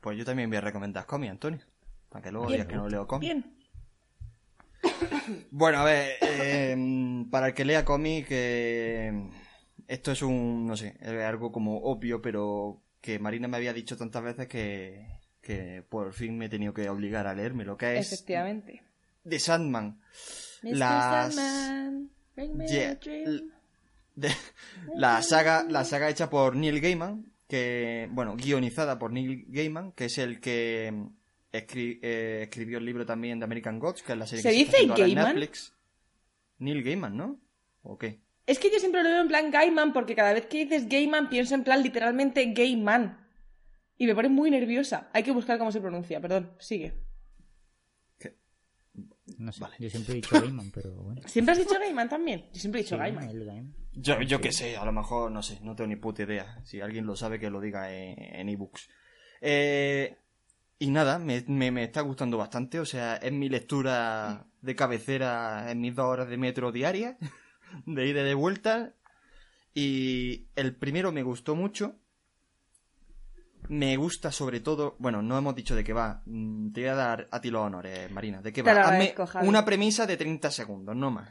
[0.00, 1.60] Pues yo también voy a recomendar cómics, Antonio.
[2.08, 2.60] Para que luego Bien.
[2.60, 3.34] digas que no leo cómics.
[3.34, 3.56] Bien.
[5.50, 9.30] Bueno, a ver, eh, para el que lea cómic, eh,
[9.88, 13.96] esto es un, no sé, es algo como obvio, pero que Marina me había dicho
[13.96, 15.06] tantas veces que,
[15.40, 18.82] que por fin me he tenido que obligar a leerme lo que es Efectivamente.
[19.28, 20.00] The Sandman.
[20.62, 20.76] Mr.
[20.76, 22.90] Las- Sandman, bring me Yeah.
[22.92, 23.50] a dream.
[24.16, 24.28] De-
[24.96, 30.04] la saga la saga hecha por Neil Gaiman que bueno guionizada por Neil Gaiman que
[30.06, 31.06] es el que mm,
[31.56, 34.54] escri- eh, escribió el libro también de American Gods que es la serie ¿Se que
[34.56, 35.34] dice haciendo ahora en Gaiman?
[35.34, 35.74] Netflix
[36.58, 37.40] Neil Gaiman ¿no?
[37.82, 38.20] ¿o qué?
[38.46, 41.28] Es que yo siempre lo veo en plan Gaiman porque cada vez que dices Gaiman
[41.28, 43.18] pienso en plan literalmente Gayman.
[43.96, 45.08] Y me pone muy nerviosa.
[45.12, 46.50] Hay que buscar cómo se pronuncia, perdón.
[46.58, 46.92] Sigue.
[49.38, 49.76] No sé, Vale.
[49.78, 51.22] yo siempre he dicho Gaiman, pero bueno.
[51.26, 52.44] ¿Siempre has dicho Gaiman también?
[52.52, 53.28] Yo siempre he dicho Sí, Gaiman.
[53.30, 53.74] el Gaiman.
[53.94, 56.80] yo, yo qué sé a lo mejor no sé no tengo ni puta idea si
[56.80, 58.88] alguien lo sabe que lo diga en ebooks
[59.40, 60.16] eh,
[60.78, 62.80] Y nada, me, me, me está gustando bastante.
[62.80, 67.16] O sea, es mi lectura de cabecera en mis dos horas de metro diarias,
[67.86, 68.94] de ida y de vuelta.
[69.74, 71.96] Y el primero me gustó mucho.
[73.68, 76.22] Me gusta sobre todo, bueno, no hemos dicho de qué va.
[76.26, 78.42] Mm, Te voy a dar a ti los honores, Marina.
[78.42, 78.72] ¿De qué va?
[78.88, 79.14] Hazme
[79.48, 81.28] una premisa de 30 segundos, no más.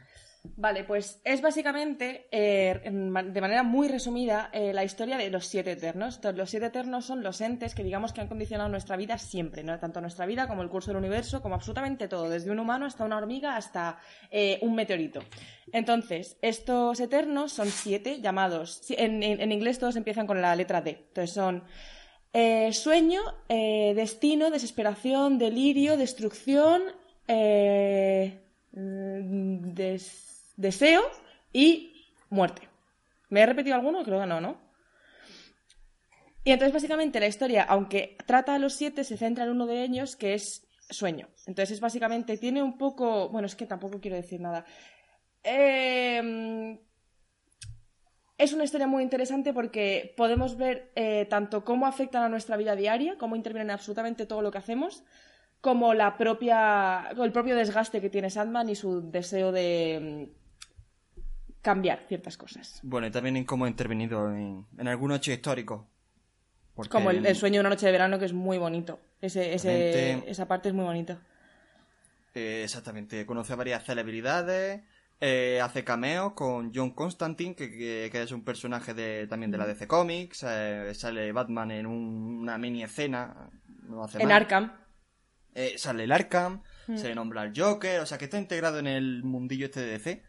[0.58, 5.72] Vale, pues es básicamente, eh, de manera muy resumida, eh, la historia de los siete
[5.72, 6.16] eternos.
[6.18, 9.64] Entonces, los siete eternos son los entes que digamos que han condicionado nuestra vida siempre,
[9.64, 9.80] ¿no?
[9.80, 13.06] tanto nuestra vida como el curso del universo, como absolutamente todo, desde un humano hasta
[13.06, 14.00] una hormiga hasta
[14.32, 15.22] eh, un meteorito.
[15.72, 20.82] Entonces, estos eternos son siete llamados, en, en- en inglés todos empiezan con la letra
[20.82, 21.06] D.
[21.08, 21.64] Entonces son
[22.34, 26.82] eh, sueño, eh, destino, desesperación, delirio, destrucción,
[27.28, 28.40] eh,
[28.72, 31.04] mm, des- deseo
[31.52, 32.68] y muerte.
[33.30, 34.04] ¿Me he repetido alguno?
[34.04, 34.58] Creo que no, ¿no?
[36.44, 39.84] Y entonces básicamente la historia, aunque trata a los siete, se centra en uno de
[39.84, 41.30] ellos que es sueño.
[41.48, 43.30] Entonces es básicamente, tiene un poco...
[43.30, 44.66] Bueno, es que tampoco quiero decir nada.
[45.44, 46.78] Eh,
[48.38, 52.76] es una historia muy interesante porque podemos ver eh, tanto cómo afectan a nuestra vida
[52.76, 55.04] diaria, cómo intervienen en absolutamente todo lo que hacemos,
[55.62, 60.28] como la propia, el propio desgaste que tiene Sandman y su deseo de
[61.18, 61.22] mm,
[61.62, 62.80] cambiar ciertas cosas.
[62.84, 65.84] Bueno, y también en cómo ha intervenido en, en algunos hechos históricos.
[66.76, 69.00] Porque Como el, el sueño de una noche de verano, que es muy bonito.
[69.22, 71.22] Ese, ese- esa parte es muy bonita.
[72.34, 74.82] Eh, exactamente, conoce a varias celebridades,
[75.26, 79.58] eh, hace cameos con John Constantine, que, que- que es un personaje de, también de
[79.58, 83.50] la DC Comics, eh, sale Batman en un- una mini escena,
[83.84, 84.32] no hace En.
[84.32, 84.74] Arkham.
[85.56, 86.98] Eh, sale el Arkham, Mm.
[86.98, 89.92] se le nombra el Joker, o sea que está integrado en el mundillo este de
[89.92, 90.24] DC.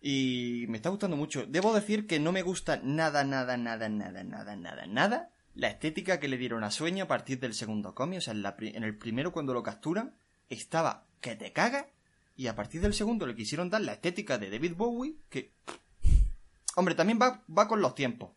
[0.00, 1.46] Y me está gustando mucho.
[1.46, 6.20] Debo decir que no me gusta nada, nada, nada, nada, nada, nada, nada la estética
[6.20, 8.18] que le dieron a Sueño a partir del segundo cómic.
[8.18, 10.14] O sea, en, la en el primero cuando lo capturan
[10.50, 11.86] estaba que te caga.
[12.38, 15.54] Y a partir del segundo le quisieron dar la estética de David Bowie que...
[16.76, 18.30] Hombre, también va, va con los tiempos.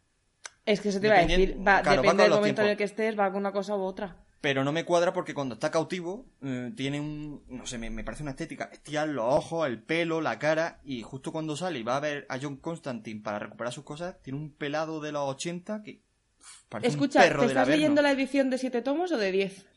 [0.66, 1.56] Es que eso te iba a decir.
[1.60, 4.18] Va, claro, depende del momento en el que estés, va con una cosa u otra.
[4.42, 7.44] Pero no me cuadra porque cuando está cautivo eh, tiene un...
[7.48, 11.04] No sé, me, me parece una estética bestial, los ojos, el pelo, la cara y
[11.04, 14.40] justo cuando sale y va a ver a John Constantine para recuperar sus cosas, tiene
[14.40, 16.02] un pelado de los 80 que...
[16.70, 19.32] parece Escucha, un perro ¿te del estás leyendo la edición de siete tomos o de
[19.32, 19.71] 10?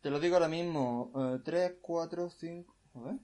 [0.00, 1.12] Te lo digo ahora mismo.
[1.44, 2.74] 3, 4, 5...
[2.94, 3.14] A ver.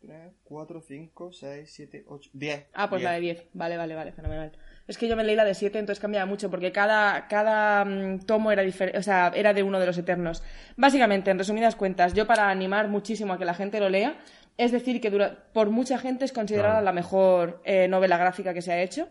[0.00, 2.66] 3, 4, 5, 6, 7, 8, 10.
[2.72, 3.44] Ah, pues la de 10.
[3.52, 4.50] Vale, vale, vale, fenomenal.
[4.86, 8.20] Es que yo me leí la de 7, entonces cambiaba mucho, porque cada, cada mm,
[8.20, 10.42] tomo era diferente, o sea, era de uno de los eternos.
[10.76, 14.18] Básicamente, en resumidas cuentas, yo para animar muchísimo a que la gente lo lea,
[14.56, 16.84] es decir, que dura- por mucha gente es considerada Claro.
[16.86, 19.06] la mejor eh, novela gráfica que se ha hecho.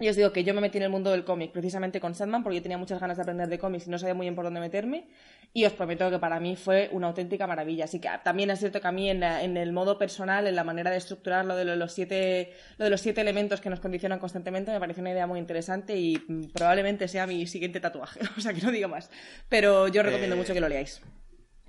[0.00, 2.42] Y os digo que yo me metí en el mundo del cómic precisamente con Sandman
[2.42, 4.44] porque yo tenía muchas ganas de aprender de cómics y no sabía muy bien por
[4.46, 5.08] dónde meterme.
[5.52, 7.84] Y os prometo que para mí fue una auténtica maravilla.
[7.84, 10.56] Así que también es cierto que a mí en, la- en el modo personal, en
[10.56, 13.68] la manera de estructurar lo de lo- los siete, lo de los siete elementos que
[13.68, 16.16] nos condicionan constantemente, me parece una idea muy interesante y
[16.54, 18.20] probablemente sea mi siguiente tatuaje.
[18.38, 19.10] o sea que no digo más.
[19.50, 21.02] Pero yo recomiendo Eh, mucho que lo leáis.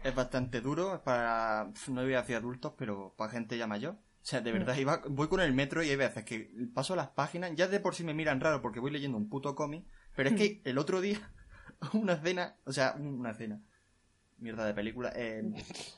[0.05, 1.67] Es bastante duro, es para...
[1.89, 3.97] No voy a decir adultos, pero para gente ya mayor.
[4.23, 7.09] O sea, de verdad, iba- voy con el metro y hay veces que paso las
[7.09, 10.29] páginas, ya de por sí me miran raro porque voy leyendo un puto cómic, pero
[10.29, 11.19] es que el otro día,
[11.93, 13.61] una escena, o sea, una escena,
[14.39, 15.43] mierda de película, eh,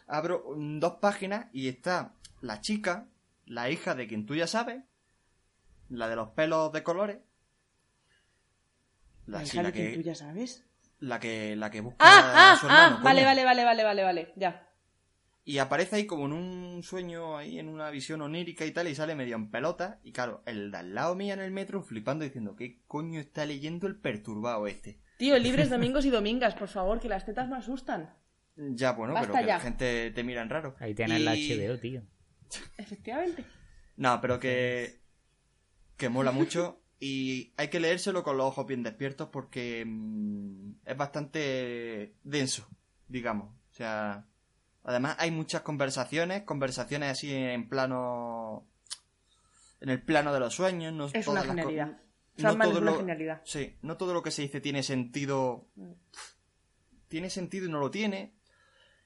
[0.07, 3.07] abro mm, dos páginas y está la chica,
[3.45, 4.83] la hija de quien tú ya sabes,
[5.87, 7.19] la de los pelos de colores,
[9.25, 10.63] la, La sí, hija la de quien tú que, ya sabes.
[10.99, 13.83] la que, la que busca Ah, a ah, su hermano, ah, vale, vale, vale, vale,
[13.83, 14.67] vale, vale, ya.
[15.45, 18.95] Y aparece ahí como en un sueño, ahí en una visión onírica y tal, y
[18.95, 19.99] sale medio en pelota.
[20.03, 23.45] Y claro, el de al lado mía en el metro flipando diciendo, ¿qué coño está
[23.45, 24.99] leyendo el perturbado este?
[25.17, 28.13] Tío, libres domingos y domingas, por favor, que las tetas me asustan.
[28.55, 29.53] Ya, bueno, Basta pero que ya.
[29.55, 30.75] la gente te mira en raro.
[30.79, 32.03] Ahí tienes la Y- HBO, tío.
[32.77, 33.43] Efectivamente.
[33.97, 35.01] No, pero que.
[35.97, 36.79] que mola mucho.
[36.99, 42.65] Y hay que leérselo con los ojos bien despiertos porque mm, es bastante denso,
[43.09, 43.49] digamos.
[43.71, 44.25] O sea,
[44.83, 48.67] además hay muchas conversaciones, conversaciones así en plano.
[49.81, 50.93] en el plano de los sueños.
[50.93, 51.97] No Es todas una las genialidad.
[52.37, 53.41] no todo una lo- genialidad.
[53.45, 55.67] Sí, no todo lo que se dice tiene sentido.
[57.07, 58.33] Tiene sentido y no lo tiene.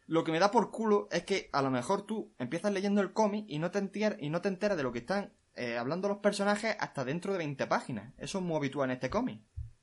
[0.05, 3.11] Lo que me da por culo es que a lo mejor tú empiezas leyendo el
[3.11, 6.07] cómic y no te enteras, y no te enteras de lo que están eh, hablando
[6.07, 8.13] los personajes hasta dentro de 20 páginas.
[8.17, 9.41] Eso es muy habitual en este cómic.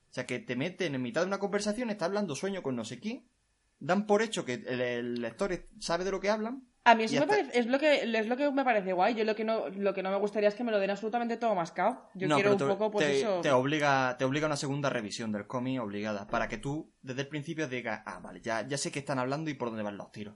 [0.09, 2.85] O sea, que te meten en mitad de una conversación, está hablando sueño con no
[2.85, 3.27] sé quién,
[3.79, 6.67] dan por hecho que el, el lector sabe de lo que hablan.
[6.87, 9.15] A mí eso me parece, es, lo que, es lo que me parece guay.
[9.15, 11.37] Yo lo que no, lo que no me gustaría es que me lo den absolutamente
[11.37, 12.09] todo mascado.
[12.13, 13.41] Yo no, quiero un te, poco, pues te- eso.
[13.41, 17.21] te obliga, te obliga a una segunda revisión del cómic obligada, para que tú desde
[17.21, 19.97] el principio digas, ah, vale, ya, ya sé qué están hablando y por dónde van
[19.97, 20.35] los tiros.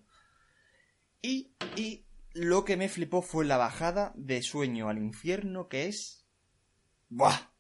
[1.21, 6.25] Y, y lo que me flipó fue la bajada de sueño al infierno, que es...
[7.09, 7.51] ¡Buah!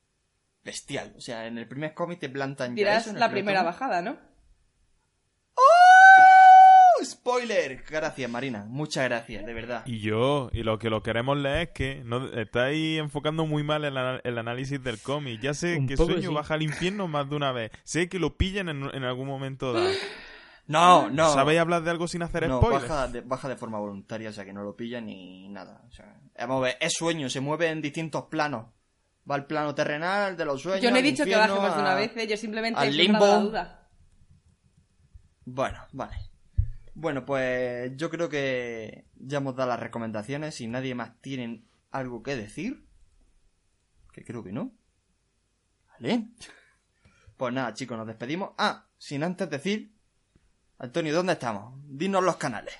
[0.63, 1.13] Bestial.
[1.15, 3.43] O sea, en el primer cómic te plantan ya Dirás eso en el la primer
[3.45, 4.28] primera bajada, ¿no?
[7.03, 7.83] ¡Spoiler!
[7.89, 8.65] Gracias, Marina.
[8.67, 9.83] Muchas gracias, de verdad.
[9.85, 13.83] Y yo, y lo que lo queremos leer es que no, estáis enfocando muy mal
[13.85, 15.39] el, ana- el análisis del cómic.
[15.41, 16.35] Ya sé Un que poco, Sueño sí.
[16.35, 17.71] baja al infierno más de una vez.
[17.83, 19.89] Sé que lo pillan en, en algún momento dado.
[20.67, 21.33] No, no.
[21.33, 22.87] ¿Sabéis hablar de algo sin hacer No, spoilers?
[22.87, 25.81] baja de, baja de forma voluntaria, o sea que no lo pilla ni nada.
[25.87, 28.67] O sea, vamos a ver, es sueño, se mueve en distintos planos.
[29.27, 30.83] Va al plano terrenal, de los sueños.
[30.83, 32.27] Yo no he dicho que baje más de una vez, ¿eh?
[32.27, 33.25] yo simplemente al he limbo.
[33.25, 33.89] la duda.
[35.45, 36.28] Bueno, vale.
[36.93, 40.55] Bueno, pues yo creo que ya hemos dado las recomendaciones.
[40.55, 42.85] Si nadie más tiene algo que decir,
[44.11, 44.71] que creo que no.
[45.87, 46.29] Vale.
[47.37, 48.51] Pues nada, chicos, nos despedimos.
[48.57, 49.93] Ah, sin antes decir,
[50.77, 51.73] Antonio, ¿dónde estamos?
[51.87, 52.75] Dinos los canales.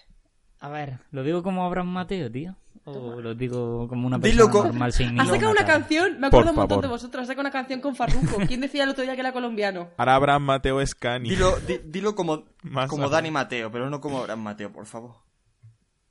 [0.59, 2.55] A ver, ¿lo digo como Abraham Mateo, tío?
[2.91, 5.73] ¿O lo digo como una persona normal sin Ha sacado una cara?
[5.79, 6.83] canción, me Por acuerdo un montón favor.
[6.83, 8.37] de vosotros, ha sacado una canción con Farruko.
[8.47, 9.89] ¿Quién decía el otro día que era colombiano?
[9.97, 11.29] Ahora Abraham Mateo Scani.
[11.29, 13.09] Dilo, di- dilo como, Más como.
[13.09, 15.15] Dani Mateo, pero no como Abraham Mateo, por favor.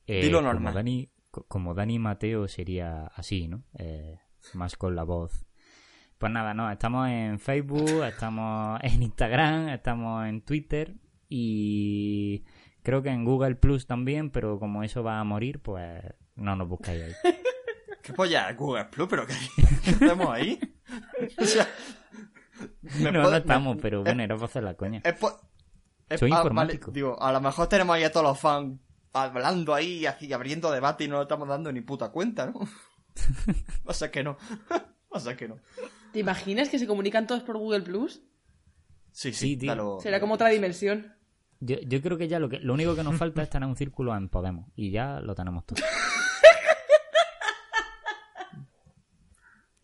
[0.06, 0.74] Eh, Dilo como normal.
[0.74, 3.62] Dani, co- como Dani Mateo sería así, ¿no?
[3.78, 4.18] Eh,
[4.54, 5.44] más con la voz.
[6.18, 10.94] Pues nada, no, estamos en Facebook, estamos en Instagram, estamos en Twitter
[11.28, 12.44] y
[12.82, 16.02] creo que en Google Plus también, pero como eso va a morir, pues
[16.38, 17.12] no nos buscáis ahí.
[18.02, 18.52] ¿Qué polla?
[18.54, 19.34] Google Plus, pero ¿qué,
[19.84, 20.58] qué hacemos ahí?
[21.38, 21.68] O sea,
[22.98, 25.00] me No, puedo- no estamos, me- pero es- bueno, era para hacer la coña.
[25.04, 25.14] es
[26.08, 26.86] es- Soy ah, informático.
[26.86, 28.80] vale, digo, a lo mejor tenemos ahí a todos los fans
[29.12, 32.60] hablando ahí, así, abriendo debate y no nos estamos dando ni puta cuenta, ¿no?
[33.84, 34.38] Pasa que no.
[35.10, 35.56] Pasa que no.
[36.12, 38.22] ¿Te imaginas que se comunican todos por Google Plus?
[39.12, 39.98] Sí, sí, Sí, tío.
[40.00, 41.14] Será como otra dimensión.
[41.60, 43.74] Yo, yo creo que ya lo, que lo único que nos falta es tener un
[43.76, 45.80] círculo en Podemos y ya lo tenemos todo.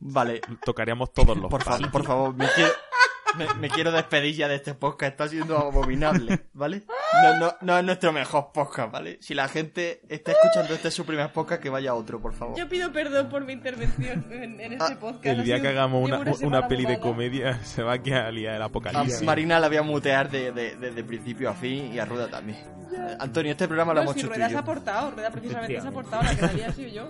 [0.06, 1.90] Vale, Tocaríamos todos los por, fa- palos.
[1.90, 2.70] por favor, me quiero,
[3.38, 6.82] me, me quiero despedir ya de este podcast, está siendo abominable, ¿vale?
[7.22, 9.16] No, no, no es nuestro mejor podcast, ¿vale?
[9.22, 12.54] Si la gente está escuchando este su primer podcast, que vaya a otro, por favor.
[12.58, 15.24] Yo pido perdón por mi intervención en, en este Ah, podcast.
[15.24, 18.62] El día que hagamos una, una semana peli de comedia se va a liar el
[18.62, 19.22] A apocalipsis.
[19.22, 22.58] Marina la voy a mutear de- de- desde principio a fin y a Rueda también.
[23.18, 25.30] Antonio, este programa lo No, hemos si hecho tú y Rueda se ha aportado, Rueda
[25.30, 27.08] precisamente se ha aportado, la que la había sido yo.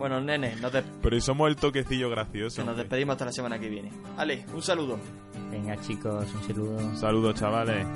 [0.00, 0.72] Bueno, nene, nos,
[1.02, 2.62] Pero y somos el toquecillo gracioso.
[2.62, 3.92] que nos despedimos hasta la semana que viene.
[4.16, 4.98] Ale, un saludo.
[5.50, 6.96] Venga chicos, un saludo.
[6.96, 7.86] Saludos, chavales.